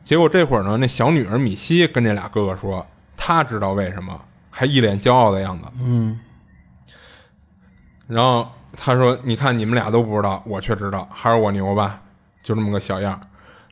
[0.02, 2.86] 结果这会儿呢，那小女儿米西跟这俩哥哥说，
[3.16, 5.64] 她知道为什么，还一脸骄傲的样子。
[5.78, 6.18] 嗯，
[8.06, 12.00] 然后他说：“你看你们俩都不知道，我却知道，还是我牛吧？”
[12.42, 13.20] 就这么个小样儿。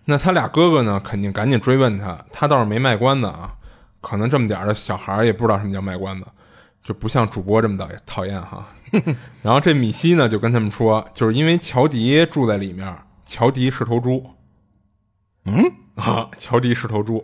[0.05, 3.55] 那他俩哥哥呢，肯定赶紧追问他，他倒是没卖关子啊。
[4.01, 6.27] 可能这么点儿的小孩儿也不知道什么叫卖关子，
[6.89, 8.67] 就不像主播这么的讨厌哈。
[9.43, 12.97] 然后这米西呢，就跟他们说，就是因为乔迪住在里面，
[13.27, 14.25] 乔迪是头猪。
[15.45, 17.23] 嗯啊，乔迪是头猪。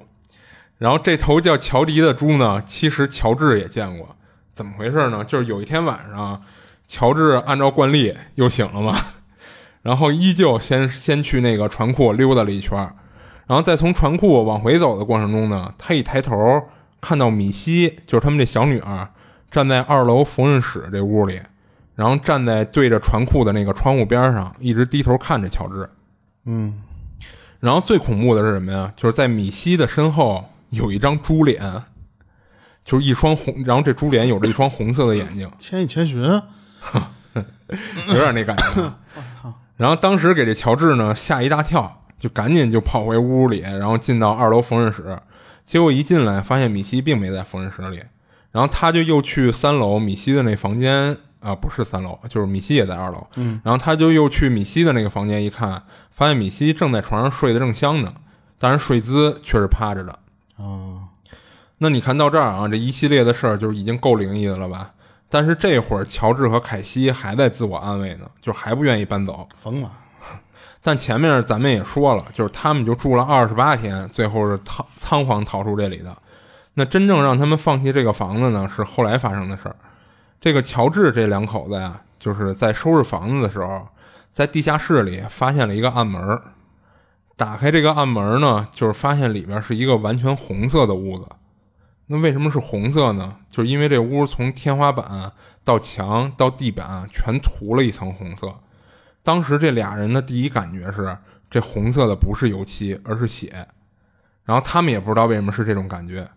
[0.76, 4.14] 然后这头叫乔迪的猪呢，其实乔治也见过。
[4.52, 5.24] 怎么回事呢？
[5.24, 6.42] 就是有一天晚上，
[6.86, 8.94] 乔治按照惯例又醒了嘛，
[9.80, 12.78] 然后依旧先先去那个船库溜达了一圈，
[13.46, 16.36] 然后再从船库往回走的过程中呢，他一抬头
[17.00, 19.08] 看到米西，就是他们这小女儿，
[19.54, 21.40] 站在二楼缝纫室这屋里，
[21.94, 25.88] 然后站在对着船库的那个窗户边上，一直低头看着乔治。
[26.44, 26.82] 嗯，
[27.60, 28.92] 然后最恐怖的是什么呀？
[28.96, 31.84] 就是在米西的身后有一张猪脸，
[32.84, 36.20] 就是一双红，然后这猪脸有着一双红色的眼睛，千与千寻，
[38.08, 38.92] 有点那感觉。
[39.78, 45.16] 然后当时给这乔治呢吓一大跳，就赶紧就跑回屋里，然后进到二楼缝纫室。
[45.64, 48.02] 结果一进来，发现米西并没在缝纫室里，
[48.54, 53.26] 然后他就又去三楼米西的那房间啊，不是三楼，就是米西也在二楼。
[53.34, 58.14] 嗯，然后他就又去米西的那个房间一看，发现米西正在床上睡得正香呢，
[58.56, 60.12] 但是睡姿却是趴着的。
[60.56, 61.10] 啊，
[61.78, 64.92] 那你看到这儿啊，这一系列的事儿就是已经够灵异的了吧？
[65.28, 69.48] 但是这会儿乔治和凯西还在自我安慰呢，就还不愿意搬走。
[69.60, 69.90] 疯了，
[70.80, 76.16] 但前面咱们也说了，就是他们就住了二十八天，最后是仓仓皇逃出这里的。
[76.74, 79.76] 那真正让他们放弃这个房子呢，是后来发生的事儿。
[80.40, 83.88] 这个乔治这两口子呀，就是在收拾房子的时候，
[84.32, 86.40] 在地下室里发现了一个暗门。
[87.36, 91.26] 打开这个暗门呢，就是发现里边是一个完全红色的屋子。
[92.06, 93.36] 那为什么是红色呢？
[93.48, 95.32] 就是因为这屋从天花板
[95.64, 98.54] 到墙到地板全涂了一层红色。
[99.22, 101.16] 当时这俩人的第一感觉是，
[101.50, 103.66] 这红色的不是油漆，而是血。
[104.44, 106.28] 然后他们也不知道为什么是这种感觉。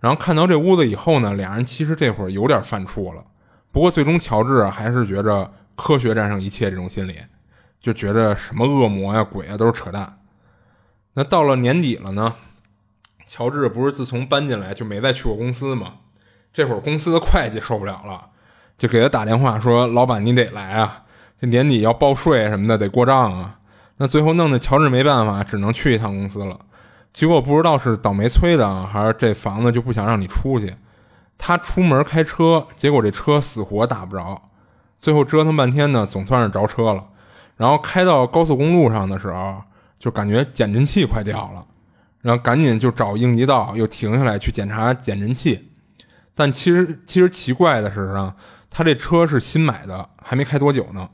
[0.00, 3.24] 然后看到这屋子以后呢，俩人其实这会儿有点犯怵了。
[3.72, 7.16] 不过最终乔治还是觉着科学战胜一切这种心理，
[7.80, 10.20] 就觉着什么恶魔呀、鬼啊都是扯淡。
[11.14, 12.34] 那到了年底了呢，
[13.26, 15.94] 乔治不是自从搬进来就没再去过公司吗？
[16.52, 18.26] 这会儿公司的会计受不了了，
[18.78, 21.02] 就给他打电话说：“老板，你得来啊，
[21.40, 23.58] 这年底要报税什么的，得过账啊。”
[23.98, 26.58] 那最后弄得乔治没办法，只能去一趟公司了。
[27.18, 30.72] 结果不知道是倒霉催的，还是这房子就不想让你出去。
[31.36, 34.40] 他出门开车，结果这车死活打不着，
[35.00, 37.04] 最后折腾半天呢，总算是着车了。
[37.56, 39.60] 然后开到高速公路上的时候，
[39.98, 41.66] 就感觉减震器快掉了，
[42.20, 45.72] 然后赶紧就找应急道，又停下来去检查减震器。
[46.36, 48.32] 但其实其实奇怪的是啊，
[48.70, 51.08] 他这车是新买的，还没开多久呢，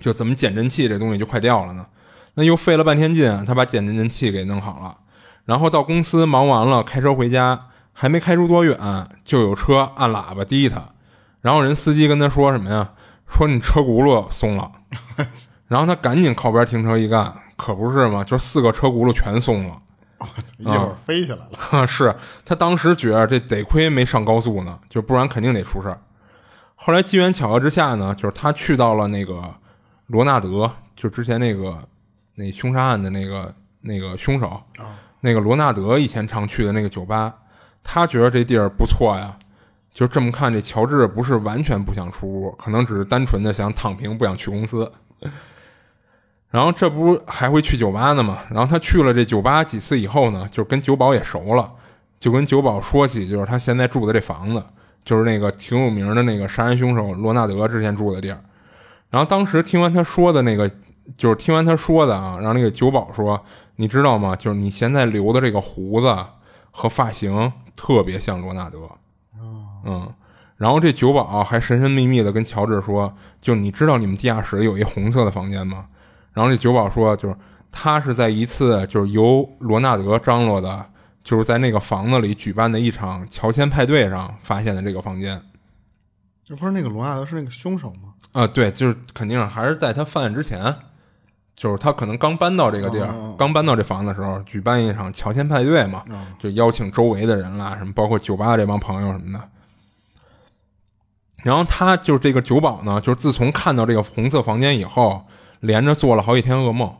[0.00, 1.86] 就怎么减震器这东西就快掉了呢？
[2.38, 4.96] 那又费了半天劲，他把减震器给弄好了，
[5.44, 8.78] 然后到公司忙完了，开车回家，还没开出多远，
[9.24, 10.80] 就有车按喇叭滴他，
[11.40, 12.90] 然后人司机跟他说什么呀？
[13.26, 14.70] 说你车轱辘松了，
[15.66, 19.76] 然后他赶紧靠边停车一干，可不是嘛，就四个车轱辘全松了。
[20.58, 21.86] 一会儿飞起来了。
[21.88, 26.00] 是他当时觉得这得亏没上高速呢，就不然肯定得出事儿。
[26.76, 29.42] 后来机缘巧合之下呢，就是他去到了那个
[30.06, 31.76] 罗纳德，就之前那个
[32.38, 34.62] 那凶杀案的那个那个凶手，
[35.20, 37.34] 那个罗纳德以前常去的那个酒吧，
[37.82, 39.36] 他觉得这地儿不错呀。
[39.92, 44.88] 就这么看，这乔治不是完全不想出屋，可能只是单纯的想躺平，不想去公司。
[46.50, 48.38] 然后这不还会去酒吧呢吗？
[48.48, 51.68] 然后他去了这酒吧几次以后呢，就跟酒保也熟了，
[52.20, 54.62] 就跟酒保说起，就是他现在住的这房子，
[55.04, 58.40] 就是那个挺有名的那个杀人凶手罗纳德之前住的地儿。
[59.10, 60.70] 然后当时听完他说的那个，
[61.16, 63.42] 就是听完他说的啊，然后那个酒保说
[63.76, 64.36] ：“你知道吗？
[64.36, 66.14] 就是你现在留的这个胡子
[66.70, 68.78] 和发型特别像罗纳德。”
[69.84, 70.12] 嗯，
[70.56, 75.86] 然后这酒保还神神秘秘的跟乔治说：“就你知道你们地下室有一红色的房间吗？”
[76.34, 77.36] 然后这酒保说：“就是
[77.70, 80.84] 他是在一次就是由罗纳德张罗的，
[81.22, 85.40] 就是在那个房子里举办的一场乔迁派对上发现的这个房间。
[86.44, 88.14] 这不是那个罗纳德是那个凶手吗？
[88.32, 90.74] 啊，对，就是肯定还是在他犯案之前，
[91.58, 93.34] 就是他可能刚搬到这个地儿，哦。
[93.36, 99.44] 刚搬到这房子的时候，举办一场乔迁派对嘛，啊就邀请周围的人啦，什么包括酒吧这帮朋友什么的。
[101.42, 105.20] 然后他就是这个酒保呢，就是自从看到这个红色房间以后，
[105.60, 106.94] 连着做了好几天噩梦，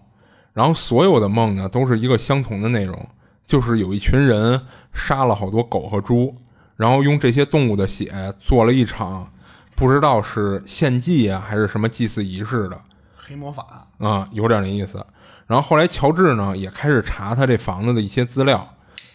[0.52, 3.08] 然后所有的梦呢都是一个相同的内容，
[3.46, 4.60] 就是有一群人
[4.92, 6.34] 杀了好多狗和猪，
[6.76, 9.30] 然后用这些动物的血做了一场
[9.76, 12.80] 不知道是献祭啊还是什么祭祀仪式的
[13.28, 15.04] 黑魔法啊，有点那意思。
[15.46, 18.74] 然后后来乔治呢也开始查他这房子的一些资料，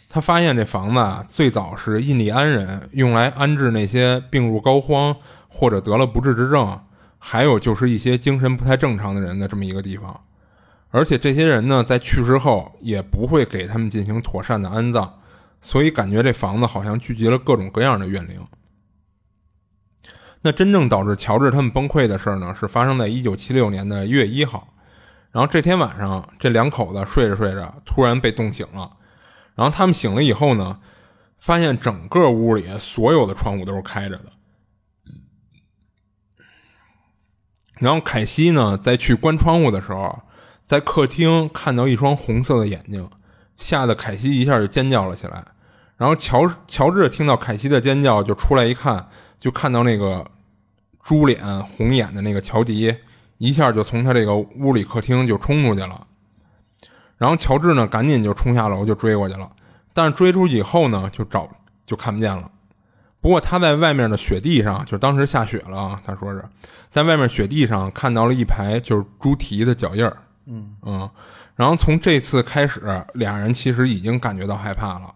[0.09, 5.15] 他发现这房子啊最早是印第安人用来安置那些病入膏肓
[5.47, 6.79] 或者得了不治之症，
[7.17, 10.19] 还有就是一些精神不太正常的人的这么一个地方。
[10.91, 15.09] 而且这些人呢在去世后也不会给他们进行妥善的安葬，
[15.59, 18.39] 所以感觉这房子好像聚集了各种各样的怨灵。
[20.43, 24.67] 那真正导致乔治他们崩溃的事儿呢，是发生在一九七六年的一月一号。
[25.31, 28.91] 然后这天晚上，这两口子睡着睡着，突然被冻醒了。
[29.55, 30.77] 然后他们醒了以后呢，
[31.39, 34.25] 发现整个屋里所有的窗户都是开着的。
[37.79, 40.21] 然后凯西呢，在去关窗户的时候，
[40.65, 43.09] 在客厅看到一双红色的眼睛，
[43.57, 45.43] 吓得凯西一下就尖叫了起来。
[45.95, 49.07] 然后乔乔治听到凯西的尖叫，就出来一看，
[49.43, 50.25] 就看到那个
[51.01, 52.95] 猪脸红眼的那个乔迪。
[53.39, 56.07] 一下就从他这个屋里客厅就冲出去了，
[57.17, 59.51] 然后乔治呢赶紧就冲下楼就追过去了，
[59.91, 61.49] 但是追出去以后呢就找
[61.85, 62.49] 就看不见了。
[63.19, 66.41] 不过他在外面的雪地上，就当时下雪了啊，他说是
[66.89, 71.09] 在外面雪地上看到了一排就是猪蹄的脚印儿，嗯嗯，
[71.57, 72.81] 然后从这次开始，
[73.13, 75.13] 俩人其实已经感觉到害怕了。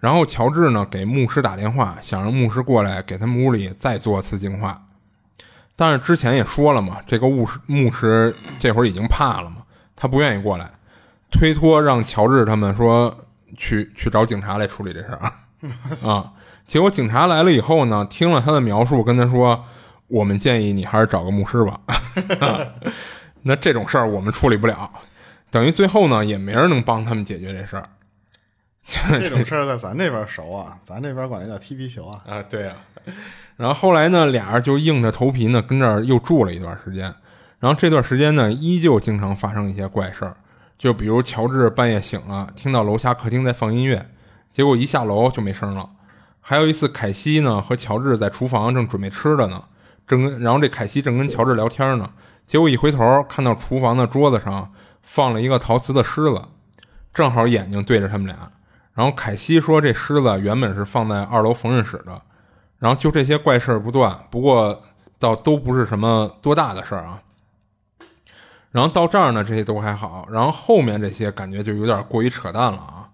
[0.00, 4.82] 然后乔治呢给牧师打电话，想让牧师过来给他们屋里再做次净化。
[5.76, 9.58] 但是之前也说了嘛，这个牧师牧师这会儿已经怕了嘛，
[9.94, 10.70] 他不愿意过来，
[11.30, 13.14] 推脱让乔治他们说
[13.56, 15.32] 去 去找警察来处理这事儿
[16.10, 16.32] 啊。
[16.66, 19.64] 结果警察来了以后呢，听了他的描述，跟他说
[20.06, 21.80] ：“我们建议你还是找个牧师吧。”
[23.42, 24.88] 那这种事儿我们处理不了，
[25.50, 27.88] 等于最后呢也没人能帮他们解决这事儿。
[28.86, 32.22] 这种 事儿在咱这边熟啊，咱这边管那叫踢皮球啊。
[32.26, 32.76] 啊，对啊。
[33.56, 37.14] 然后后来呢，俩人就硬着头皮呢，跟这儿又住了一段时间。
[37.58, 40.36] 然后这段时间呢，依旧经常发生一些怪事儿，
[40.78, 44.04] 就比如乔治半夜醒了，听到楼下客厅在放音乐，
[44.50, 45.88] 结果一下楼就没声了。
[46.40, 49.62] 还有一次，凯西呢和乔治在厨房正准备吃的呢，
[50.06, 52.10] 正跟然后这凯西正跟乔治聊天呢，
[52.46, 56.42] 结果一回头看到厨房的桌子上放了一个陶瓷的狮子，
[57.12, 58.50] 正好眼睛对着他们俩。
[59.00, 62.20] 然后凯西说，这狮子原本是放在二楼缝纫室的。
[62.78, 64.78] 然后就这些怪事儿不断，不过
[65.18, 67.22] 倒都不是什么多大的事儿啊。
[68.70, 70.28] 然后到这儿呢，这些都还好。
[70.30, 73.08] 然后后面这些感觉就有点过于扯淡了啊。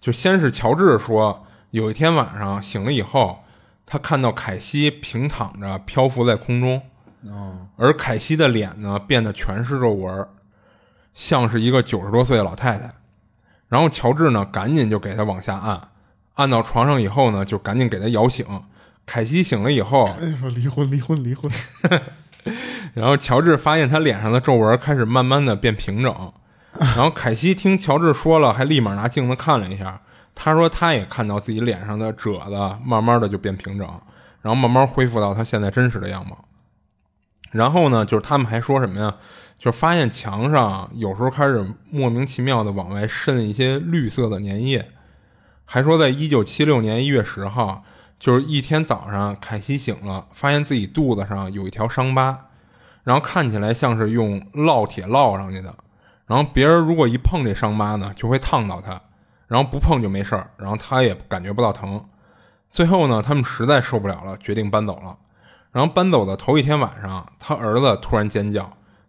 [0.00, 3.40] 就先是乔治说，有一天晚上醒了以后，
[3.84, 6.80] 他看到凯西平躺着漂浮在空中，
[7.76, 10.26] 而凯西的脸呢变得全是皱纹，
[11.12, 12.94] 像是一个九十多岁的老太太。
[13.68, 15.88] 然后乔治呢赶紧就给他往下按，
[16.34, 18.46] 按到床上以后呢，就赶紧给他摇醒。
[19.04, 20.06] 凯西醒了以后，
[20.38, 21.50] 说离婚，离婚，离婚。
[22.94, 26.32] 然后乔治发现他脸上的皱纹开始慢慢的变平整，
[26.78, 30.00] 然后凯西听乔治说了，还立马拿镜子看了一下。
[30.34, 33.86] 他说他也看到自己脸上的褶子慢慢的就变平整，
[34.40, 36.44] 然后慢慢恢复到他现在真实的样貌。
[37.50, 39.14] 然后呢，就是他们还说什么呀？
[39.58, 44.90] 就发现墙上有时候开始莫名其妙的往外渗一些绿色的粘液，
[45.64, 47.84] 还说在一九七六年一月十号。
[48.20, 52.46] 就是一天早上，凯西醒了，发现自己肚子上有一条伤疤，
[53.04, 55.72] 然后看起来像是用烙铁烙上去的。
[56.26, 59.00] 然后别人如果一碰这伤疤呢，就会烫到他；
[59.46, 62.04] 然后不碰就没事儿，然后他也感觉不到疼。
[62.68, 65.16] 最后呢，他们实在受不了了，决定搬走了。
[65.70, 68.68] 然后搬走的头一天晚上，他儿子突然尖叫，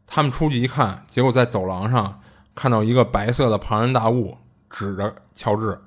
[0.09, 2.21] 他们出去一看，结果在走廊上
[2.55, 4.37] 看到一个白色的庞然大物
[4.69, 5.79] 指着乔治，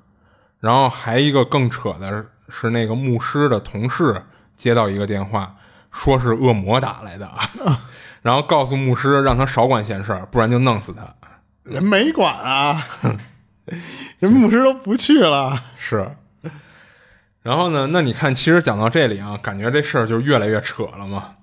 [0.59, 2.25] 然后还一个更扯的。
[2.49, 4.21] 是那个牧师的同事
[4.55, 5.55] 接到一个电话，
[5.91, 7.27] 说是恶魔打来的，
[8.21, 11.07] 然后告诉牧师让他少管闲事儿，不然就弄死他。
[11.63, 12.85] 人没管啊，
[14.19, 15.57] 人牧师都不去了。
[15.79, 16.15] 是，
[17.41, 17.87] 然后呢？
[17.91, 21.35] 那你看，其实讲到这里啊，感觉这事儿就越来越扯了嘛。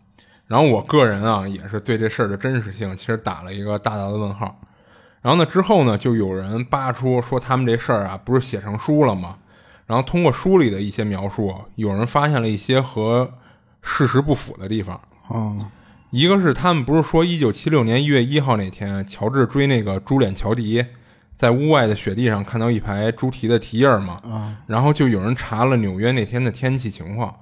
[0.50, 4.60] 然后我个人啊，也是对这事儿的真实性其实打了一个大大的问号。
[5.22, 9.36] 然后呢，之后呢，就有人扒出说他们这事儿啊，不是写成书了吗？
[9.86, 13.30] 然后通过书里的一些描述，有人发现了一些和
[13.80, 15.00] 事实不符的地方。
[15.28, 15.66] 哦，
[16.10, 20.84] 一个是他们不是说一九七六年一月一号那天，乔治追那个猪脸乔迪，
[21.36, 24.18] 在屋外的雪地上看到一排猪蹄的蹄印吗？
[24.24, 27.32] 啊，然后就有人查了纽约那天的天气情况，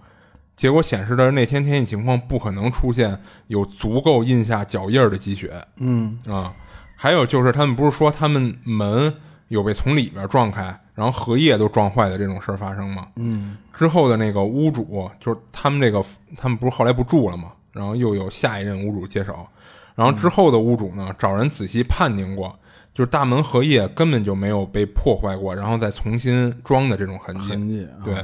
[0.59, 5.53] 结果显示的那天天气情况不可能出现有足够印下脚印儿的积雪。
[5.77, 6.53] 嗯啊，
[6.97, 9.15] 还有就是他们不是说他们门
[9.47, 10.79] 有被从里边撞开。
[10.95, 13.07] 然后荷叶都撞坏的这种事儿发生吗。
[13.15, 16.05] 嗯之后的那个屋主，就是他们这个，
[16.37, 19.47] 他们不是后来不住了吗，然后又有下一任屋主接手，
[19.95, 22.53] 然后之后的屋主呢，找人仔细判定过，
[22.93, 27.49] 就是大门荷叶根本就没有被破坏过，然后再重新装的这种痕迹。
[27.49, 28.15] 痕迹啊对，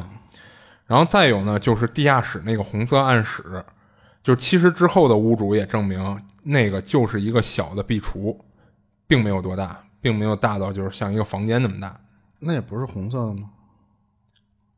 [0.87, 3.65] 然后再有呢，就是地下室那个红色暗室，
[4.23, 8.37] 就是其实之后的屋主也证明，那个就是一个小的壁橱，
[9.07, 11.99] 并没有多大，并没有大到就是像一个房间那么大。
[12.39, 13.51] 那也不是红色的吗？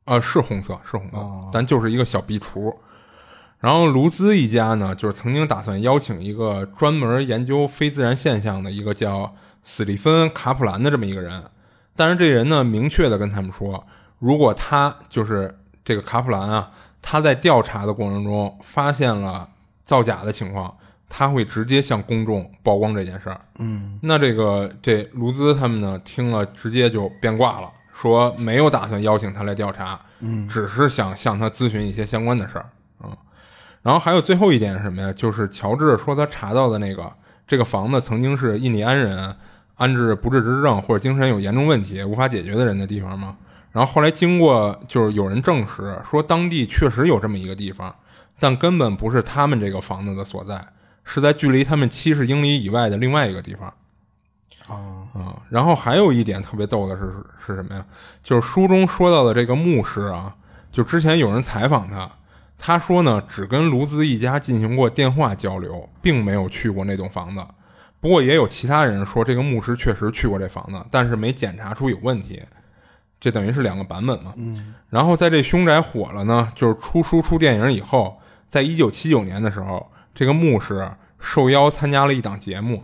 [0.05, 2.73] 呃，是红色，是红色，哦但就是一个小壁橱。
[3.59, 9.35] 然后卢兹一家呢，就是曾经打算邀请一个专门研究非自然现象的一个叫
[9.65, 11.43] 斯蒂芬·卡普兰的这么一个人，
[11.97, 13.85] 但是这人呢，明确的跟他们说，
[14.21, 15.53] 如果他就是
[15.87, 16.69] 这个卡普兰啊，
[17.01, 19.49] 他在调查的过程中发现了
[19.85, 20.77] 造假的情况，
[21.09, 23.41] 他会直接向公众曝光这件事儿。
[23.61, 32.67] 嗯那这个这卢兹他们呢，听了直接就变卦了，说没有打算邀请他来调查，嗯，只是想向他咨询一些相关的事儿，
[33.05, 33.17] 嗯。
[33.83, 35.13] 然后还有最后一点是什么呀？
[35.13, 37.09] 就是乔治说他查到的那个
[37.47, 39.33] 这个房子曾经是印第安人
[39.77, 43.37] 安置不治之症或者精神有严重问题无法解决的人的地方嘛。
[43.77, 47.95] 然后后来经过就是有人证实说当地确实有这么一个地方，
[48.39, 50.67] 但根本不是他们这个房子的所在，
[51.05, 53.69] 是在距离他们七十英里以外的另外一个地方。
[54.67, 57.13] 啊啊，然后还有一点特别逗的是
[57.47, 57.85] 是什么呀？
[58.23, 60.35] 就是书中说到的这个牧师啊，
[60.73, 62.11] 就之前有人采访他，
[62.57, 67.45] 他说呢，只跟卢兹一家进行过电话交流，并没有去过那栋房子。
[68.01, 72.43] 不过也有其他人说，这个牧师确实去过这房子，但是没检查出有问题。
[73.19, 74.35] 这等于是两个版本嘛。
[74.37, 82.83] 嗯然后在这凶宅火了呢，就是出书出电影以后，在一九七九年的时候，这个牧师受邀参加了一档节目，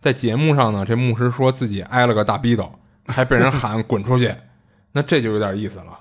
[0.00, 2.70] 在节目上呢，这牧师说自己挨了个大逼斗，
[3.06, 4.32] 还被人喊滚出去，
[4.92, 5.98] 那这就有点意思了，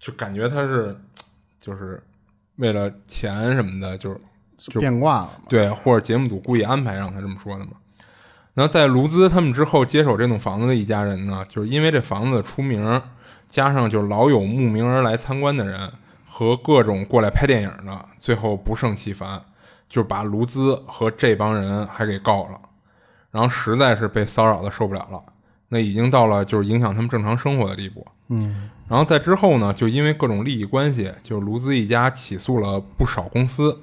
[0.00, 0.98] 就感觉他是
[1.60, 2.02] 就是
[2.56, 4.20] 为了钱什么的，就是
[4.56, 5.44] 就变卦了嘛。
[5.48, 7.72] 对，或者节目组故意安排让他这么说的嘛。
[8.56, 13.02] 然后在卢兹他们之后接手这栋房子的一家人呢，就是因为这房子出名，
[13.50, 15.92] 加上就老有慕名而来参观的人
[16.26, 19.42] 和各种过来拍电影的，最后不胜其烦，
[19.90, 22.58] 就把卢兹和这帮人还给告了。
[23.30, 25.22] 然后实在是被骚扰的受不了了，
[25.68, 28.06] 那已经到了就是影响他们正常生活的地步。
[28.28, 33.78] 嗯然后在之后呢，就因为各种利益关系，就是卢兹一家起诉了不少公司，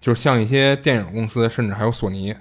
[0.00, 2.40] 就是像一些电影公司，甚至还有索尼，啊，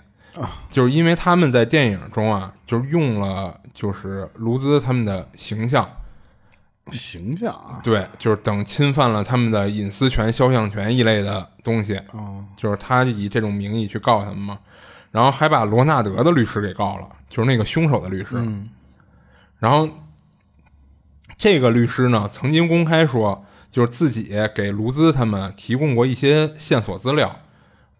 [0.69, 5.87] 就是因为他们在电影中啊，就是用了就是卢兹他们的形象，
[6.91, 14.59] 形象啊，对，就是等侵犯了他们的隐私权、肖像权一类的东西，嗯就是他以这种名义去告他们嘛，
[15.11, 18.69] 然后还把罗纳德的律师给告了，就是那个凶手的律师，嗯。
[19.59, 19.87] 然后
[21.37, 27.39] 这个律师呢，曾经公开说，就是自己给卢兹他们提供过一些线索资料，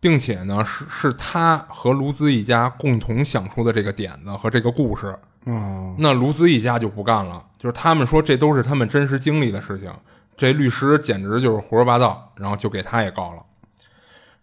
[0.04, 5.18] 并且呢，是是他和卢兹一家共同想出的这个点子和这个故事。
[5.46, 9.90] 嗯那卢兹一家就不干了，就是他们说这都是他们真实经历的事情，
[10.36, 13.42] 这律师简直就是胡说八道，然后就给他也告了。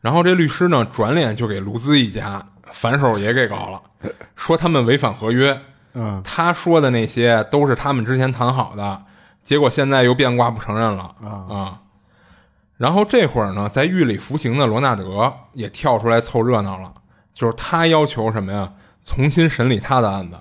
[0.00, 2.42] 然后这律师呢，转脸就给卢兹一家
[2.72, 3.82] 反手也给告了，
[4.34, 5.60] 说他们违反合约。
[5.92, 9.02] 嗯他说的那些都是他们之前谈好的，
[9.42, 11.80] 结果现在又变卦不承认了啊
[12.80, 16.90] 然后这会儿呢，在狱里服刑的罗纳德也跳出来凑热闹了，
[17.34, 18.72] 就是他要求什么呀？
[19.04, 20.36] 重新审理他的案子，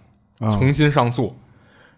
[0.45, 1.37] 啊重新上诉。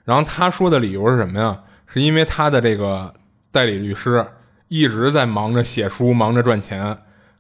[0.03, 1.61] 然后他说的理由是什么呀？
[1.85, 3.13] 是因为他的这个
[3.51, 4.25] 代理律师
[4.67, 6.97] 一直在忙着写书，忙着赚钱，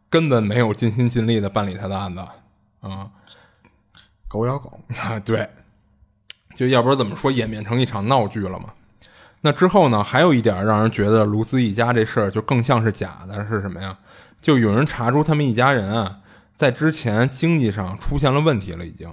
[0.07, 2.23] 根本没有尽心尽力的办理他的案子
[2.81, 3.09] 啊。
[4.27, 5.49] 狗咬狗，啊， 对，
[6.55, 8.65] 就要不然怎么说演变成一场闹剧了嘛？
[9.41, 13.97] 那之后呢，还有一点让人觉得卢兹一家这事儿就更像是假的，是什么呀？
[14.39, 16.17] 就有人查出他们一家人啊，
[16.55, 19.11] 在之前经济上出现了问题了，已经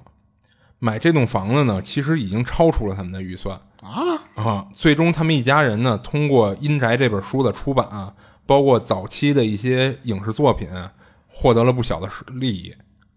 [0.79, 4.01] 买这栋房子呢，其实已经超出了他们的预算啊
[4.35, 4.67] 啊。
[4.75, 8.13] 最终，他们一家人呢，通过《阴宅》这本书的出版啊，
[8.47, 10.69] 包括早期的一些影视作品，
[11.27, 12.75] 获得了不小的利益。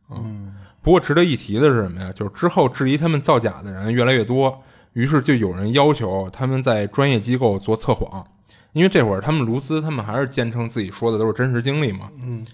[0.09, 2.11] 嗯不过值得一提的是什么呀？
[2.11, 8.25] 就是之后质疑他们造假的人越来越多，于是就有人要求他们在专业机构做测谎，
[8.73, 12.09] 因为这会儿他们卢斯他们还是坚称自己说的都是真实经历嘛。
[12.21, 12.45] 嗯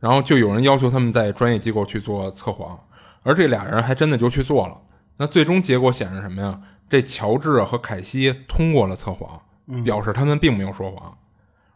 [0.00, 2.78] 然后就有人要求他们在专业机构去做测谎，
[3.24, 4.80] 而这俩人还真的就去做了。
[5.16, 6.60] 那最终结果显示什么呀？
[6.88, 9.40] 这乔治和凯西通过了测谎，
[9.84, 11.18] 表示他们并没有说谎，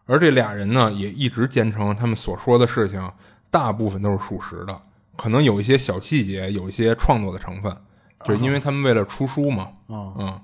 [0.06, 3.10] 而这俩人呢也一直坚称他们所说的事情
[3.50, 4.80] 大部分都是属实的，
[5.16, 7.76] 可能有一些小细节，有一些创作的成分。
[8.24, 10.40] 就因为他们为了出书嘛，嗯，嗯，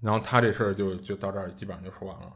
[0.00, 2.32] 然后他这事儿就就到这儿基本上就说完了。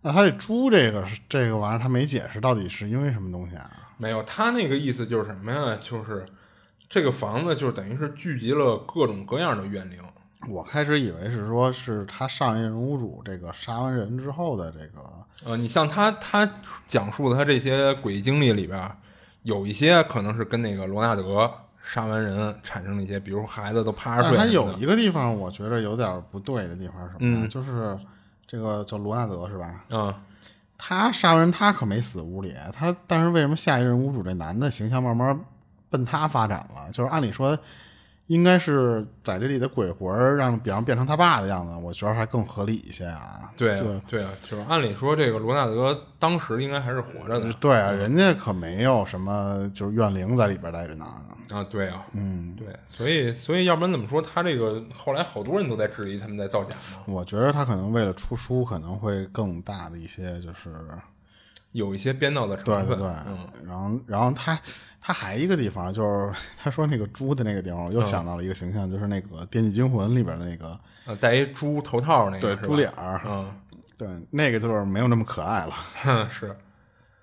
[0.00, 3.70] 那他这猪这个是这个玩意儿，他没解释到底是因为什么东西啊？
[3.96, 5.78] 没有，他那个意思就是什么呀？
[5.80, 6.26] 就是
[6.88, 9.98] 这个房子就是等于是聚集了各种各样的怨灵。
[10.50, 15.00] 我开始以为是说是他上一任屋主这个杀完人之后的这个，
[15.46, 16.46] 呃，你像他他
[16.86, 18.94] 讲述的他这些诡异经历里边儿，
[19.44, 21.50] 有一些可能是跟那个罗纳德
[21.84, 24.46] 杀完人产生了一些，比如孩子都趴着睡还。
[24.46, 27.46] 有一个地方我觉得有点不对的地方是什么呢？
[27.46, 27.98] 嗯就是
[28.46, 29.84] 这个叫罗纳德是吧？
[29.90, 30.14] 嗯，
[30.78, 35.38] 他杀完人他可没死屋里，他但是为什么下一任屋主这男的形象慢慢
[35.90, 36.90] 奔他发展了？
[36.90, 37.58] 就是按理说
[38.26, 43.52] 应该是在这里的鬼魂让比方变成他爸的样子，我觉得还更合理一些啊。
[43.56, 51.06] 对啊对啊，就是按理说这个罗纳德当时应该还是活着的对啊，人家可没有什么就是怨灵在里边待着呢。
[51.50, 57.02] 啊，对啊，嗯，对，所以所以要不然怎么说他这个后来好多人都在质疑他们在造假呢？
[57.06, 60.70] 我觉得他可能为了出书，可能会更大的一些就是
[61.74, 63.48] 有一些编造的成分，对对对，嗯。
[63.66, 64.58] 然后然后他
[65.00, 67.94] 他还一个地方就是 他说那个猪的那个地方，我嗯。
[67.94, 73.52] 又想到了一个形象，就是那个《电锯惊魂》里边的那个呃，戴一猪头套那个对猪脸儿，嗯，
[73.98, 75.74] 对那个就是没有那么可爱了。
[76.02, 76.56] 哼， 是，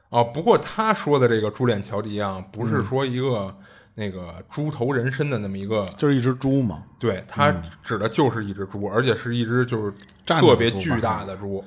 [0.09, 3.55] 哦，不过他说的这个猪脸乔迪啊，不嗯是说一个、
[3.95, 9.93] 那个猪头人身的那么一个，就是一只猪嘛，对，他指的就是一只猪，而且是一只就是
[10.25, 11.63] 特别巨大的猪，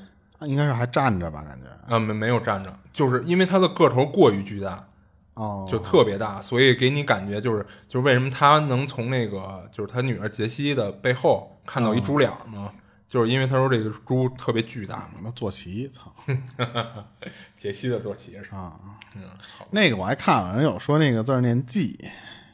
[0.46, 4.86] 应该是还站着吧，感觉啊，没没有站着，就是因为它的个头过于巨大，
[5.34, 12.70] 哦，就特别大，所以给你感觉就是就是为什么他能从那个就是他女儿杰西的背后看到一猪脸呢，
[13.08, 16.12] 就是因为他说这个猪特别巨大嘛，那坐骑，操
[17.56, 18.78] 杰西的坐骑是，啊！
[19.16, 21.98] 嗯，好，那个我还看了，人有说那个字儿念骑，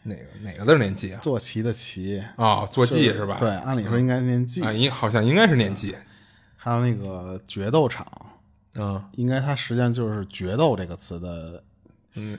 [0.03, 1.19] 哪个哪个字儿念记啊？
[1.23, 3.37] 坐骑的骑，啊、坐骑是吧？
[3.39, 4.63] 对，按理说应该是念骑。
[4.63, 5.97] 啊，应好像应该是念记，
[6.63, 8.07] 还有那个决斗场，
[8.75, 9.03] 嗯。
[9.13, 11.63] 应该它实际上就是决斗这个词的
[12.15, 12.39] 嗯。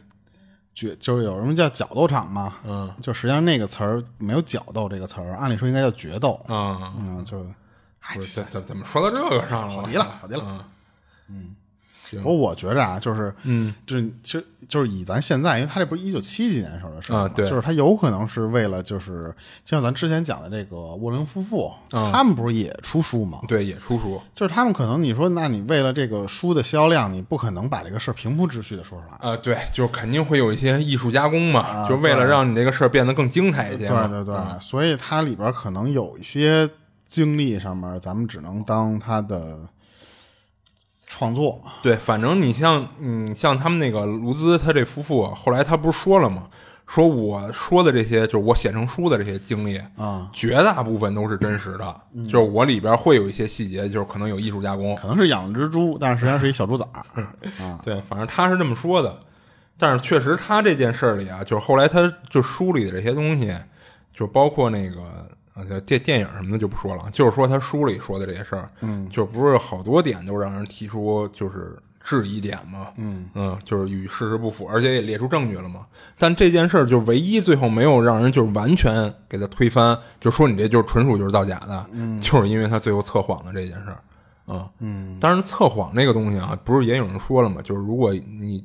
[0.74, 2.93] 决，就是有什么叫角斗场嘛，嗯。
[3.01, 7.43] 就实际上那个词儿没有角斗这个词儿，按理说应该叫决斗，啊，嗯，就
[8.13, 9.82] 不是怎怎怎么说到这个上了？
[9.82, 10.63] 好极了好极了嗯。
[11.28, 11.55] 嗯，
[12.12, 19.34] 行不过我觉着啊，就是，嗯，就是其实就是以咱现在，因为他这不是一九七几年时候的事儿嘛啊对就是他有可能是为了，就是
[19.66, 23.39] 就像咱之前讲的这个沃伦夫妇，啊他们不是也出书吗？
[23.47, 29.30] 对，也出书就是他们可能你说，那你为了这个书的销量，你不可能把这个事儿平铺直叙的说出来。
[29.30, 34.07] 啊，对，就肯定会有一些艺术加工嘛，啊就为了让你这个事儿变得更精彩一些嘛。
[34.07, 36.70] 对对对，所以它里边可能有一些
[37.07, 39.68] 经历上面，咱们只能当他的
[41.12, 41.62] 创作。
[41.82, 46.47] 对，反正你像嗯，像他们那个卢兹他这夫妇啊，后来他不是说了吗？
[46.88, 54.93] 说我说的这些，就是我写成书的这些经历啊，绝大部分都是真实的，就是我里边会有一些细节，就是可能有艺术加工。
[54.97, 57.24] 可能是养了只猪，但是实际上是一小猪崽儿
[57.64, 57.80] 啊。
[57.84, 59.18] 对，反正他是这么说的。
[59.78, 63.55] 但是确实，他这件事儿里啊，就是后来他就书里的这些东西，
[64.14, 75.82] 就包括那个啊，就电电影什么的就不说了，就是说他书里说的这些事儿，嗯，就不是好多点都让人提出就是质疑点嘛，嗯嗯，就是与事实不符，而且也列出证据了嘛。
[76.18, 83.97] 但这件事儿就唯一最后没有让人就是完全给他推翻，就说你这就是纯属就是造假的，嗯，就是因为他最后测谎的这件事儿。
[84.47, 87.62] 啊，嗯，当然测谎这个东西啊，不是也有人说了嘛？
[87.62, 88.62] 就是如果你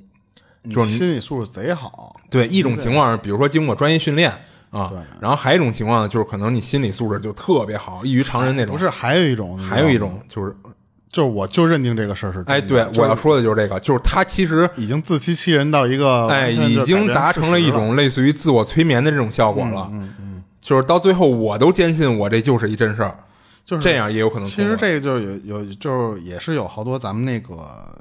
[0.65, 4.33] 就是你心理素质贼好，对一种情况是，比如说经过专业训练
[4.71, 8.75] 啊对，然后还有一种情况就是可能你心理素质就特别好，异于常人那种。
[8.75, 10.55] 不是还有一种，还有一种就是，
[11.11, 17.61] 就是我就认定这个事儿是哎，对就是我要说的就是这个，就是他其实已经自欺欺人到一个哎已经达成了。
[17.61, 19.89] 一种类似于自我催眠的这种效果了。
[19.93, 23.17] 嗯嗯，就是到最后我都坚信我这就是一真事儿，
[23.67, 27.55] 就是这样也有可能其实这个就有有就是也是有好多咱们那个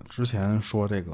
[0.08, 1.14] 之前说这个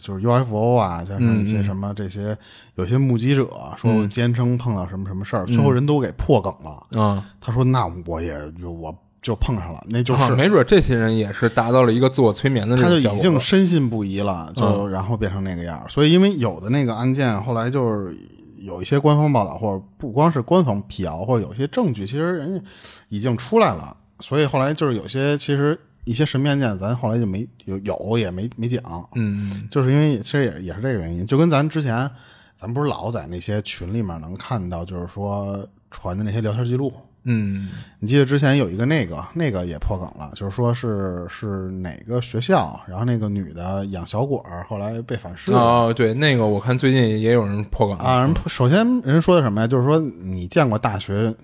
[0.00, 2.36] 就是 UFO 啊，加上一些什么这些、
[2.76, 7.00] 有些目击者说坚称碰到什么什么事儿，最后人都给破梗了。
[7.00, 7.24] 啊。
[7.40, 13.38] 他说那我也就我就碰上了，那就是、啊没准这些人也是达到了一个自我催眠的这他就已经。
[13.38, 15.88] 深信不疑了，就、然后变成那个样儿。
[15.88, 18.16] 所以因为有的那个案件后来就是
[18.60, 22.64] 有一些官方报道，或者不光是官方辟谣，或者有些证据，其实人家
[23.08, 23.96] 已经出来了。
[24.20, 32.10] 所以后来就是有些其实一些神秘案件，咱后来就没有有也没没讲，嗯，就是因为其实也也是这个原因，就跟咱之前
[32.56, 36.92] 咱不是老在那些群里面能看到，就是说传的那些聊天记录。
[37.30, 37.68] 嗯
[38.00, 45.58] 你记得之前有一个那个那个也破梗了，就是说是是哪个学校，然后那个女的养小果儿，后来被反噬了。
[45.58, 49.66] 哦，对，那个我看最近也有人破梗啊，人首先人说的什么呀？
[49.66, 51.34] 就是说你见过大学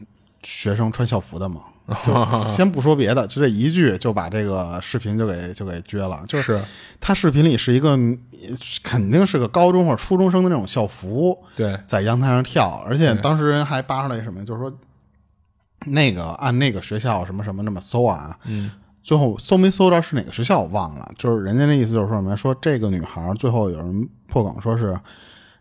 [0.43, 1.61] 学生穿校服的吗？
[2.07, 2.14] 就
[2.49, 6.24] 先不说别的，就这一句就把这个视频就给就给撅了。
[6.26, 6.59] 就是
[6.99, 7.99] 他视频里是一个
[8.82, 14.72] 肯定是个高中或者初中生的那种校服，对，在阳台上跳，而且当时人还扒出来什么，就是说
[15.87, 18.70] 那个按那个学校什么什么那么搜啊，嗯，
[19.03, 24.99] 最后搜没搜着是哪个学校我忘了，就是人家那意思就是说什么，说这个女孩最后有人破梗说是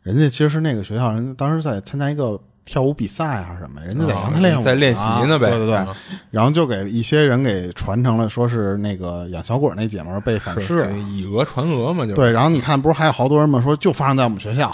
[0.01, 2.39] 人家其实是那个学校人当时在参加一个。
[2.65, 3.81] 跳舞比赛啊什么？
[3.81, 5.49] 人家在让他练舞，在练习呢呗。
[5.49, 5.85] 对对对，
[6.31, 12.31] 然后就给一些人给传承了，说是那个养小果那姐们被反噬，以讹传讹嘛，就对。
[12.31, 13.61] 然后你看，不是还有好多人嘛？
[13.61, 14.73] 说就发生在我们学校，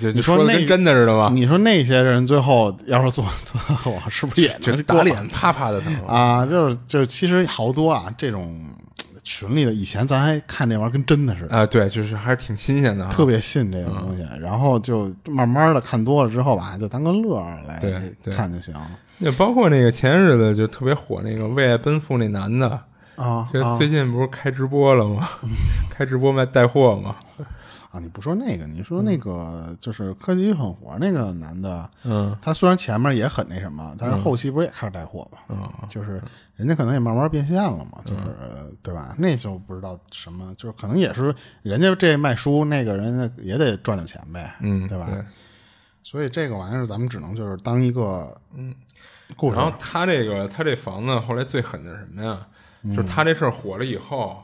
[0.00, 1.30] 就你说那真的似的吗？
[1.32, 3.60] 你说那些人最后要是做做
[3.92, 6.44] 我，是不是也就打脸啪啪的疼啊？
[6.46, 8.58] 就是就是，其实好多啊这种。
[9.32, 14.26] 群里的以前咱还看那玩意儿跟真的似的啊，对，就是还是挺新鲜的，特别信这个东西。
[14.40, 17.78] 然后就慢慢的看多了之后吧，就当个乐儿来
[18.32, 18.74] 看就行。
[19.18, 22.68] 那包括那个前日子就特别火那个为爱奔赴那男的
[23.14, 25.28] 啊，这最近不是开直播了吗？
[25.90, 27.14] 开直播卖带货吗？
[27.90, 36.22] 啊，你不说那个，你说那个就是科技与狠活那个男的，嗯，他虽然前面也很那什么，但是后期不是也开始带货嘛，嗯，就是
[36.54, 39.16] 人家可能也慢慢变现了嘛，就是对吧？
[39.18, 45.08] 那就不知道什么，就是可能也是人家这卖书那个人家也得赚点钱呗，嗯，对吧？
[46.04, 48.72] 所以这个玩意儿咱们只能就是当一个嗯
[49.36, 49.56] 故事。
[49.56, 52.46] 然后他这个他这房子后来最狠的是什么呀？
[52.84, 54.40] 就是他这事儿火了以后。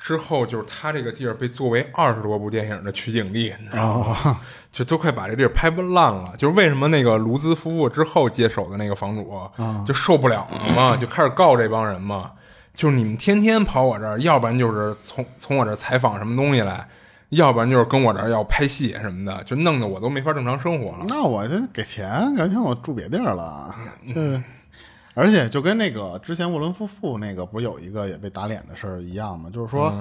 [0.00, 4.40] 之后就是他这个地儿被作为二十多部电影的取景地，你知道吗？
[4.70, 6.32] 就都快把这地儿拍不烂了。
[6.36, 9.40] 就是为什么那个卢兹夫妇之后接手的那个房主
[9.86, 12.30] 就受不了了嘛，就开始告这帮人嘛。
[12.74, 16.86] 就是你们天天跑我这儿，要不然就是从从我这儿采访什么东西来，
[17.30, 21.04] 要不然就是跟我这儿要拍戏什么的，就弄得我都没法正常生活了。
[21.08, 23.74] 那我就给钱，赶紧我住别地儿了，
[24.06, 24.14] 就。
[25.18, 29.50] 而且就跟那个之前沃伦夫妇那个不是有一个也被打脸的事儿一样吗？
[29.52, 29.92] 就是说，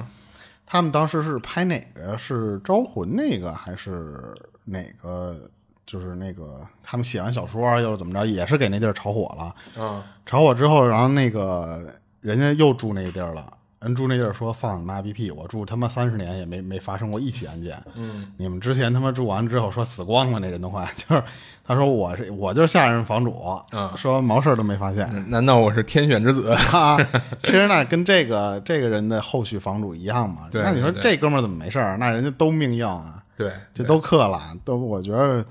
[0.63, 2.15] 他们当时是拍哪个？
[2.15, 5.49] 是招魂那个还是哪个？
[5.87, 8.27] 就是那个他们写完小说又是怎么着？
[8.27, 9.55] 也是给那地儿炒火了。
[9.77, 13.56] 嗯，炒火之后，然后那个人家又住那地儿了。
[13.79, 15.29] 人住那地儿说放你妈逼屁！
[15.29, 17.77] 我住他妈三十年也没没发生过一起案件。
[17.93, 21.23] 嗯，你们之前他妈住完之后说死光了那人的话， 就是
[21.63, 25.29] 他说我是我就是下任房主，嗯，说毛事都没发现。
[25.29, 26.49] 难道我是天选之子？
[26.73, 26.97] 啊，
[27.43, 30.47] 其实那跟这个这个人的后续房主一样嘛。
[30.51, 31.97] 对，那你说这哥们儿怎么没事儿？
[31.97, 33.23] 那人家都命硬啊。
[33.35, 35.45] 对，这都克了，都我觉得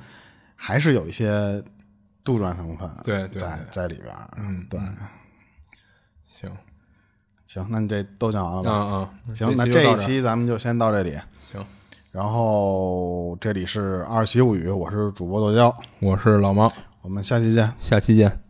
[0.57, 1.63] 还是有一些
[2.25, 2.91] 杜撰成分。
[3.05, 4.13] 对，在在里边。
[4.37, 4.81] 嗯，对。
[4.81, 4.97] 行。
[7.47, 8.71] 行，那你这都讲完了吧？
[8.71, 11.13] 嗯嗯，行，那这一期咱们就先到这里。
[11.53, 11.65] 行，
[12.13, 16.73] 然后这里是二喜物语，我是主播豆椒，我是老猫，
[17.03, 18.46] 我们下期见，下期见。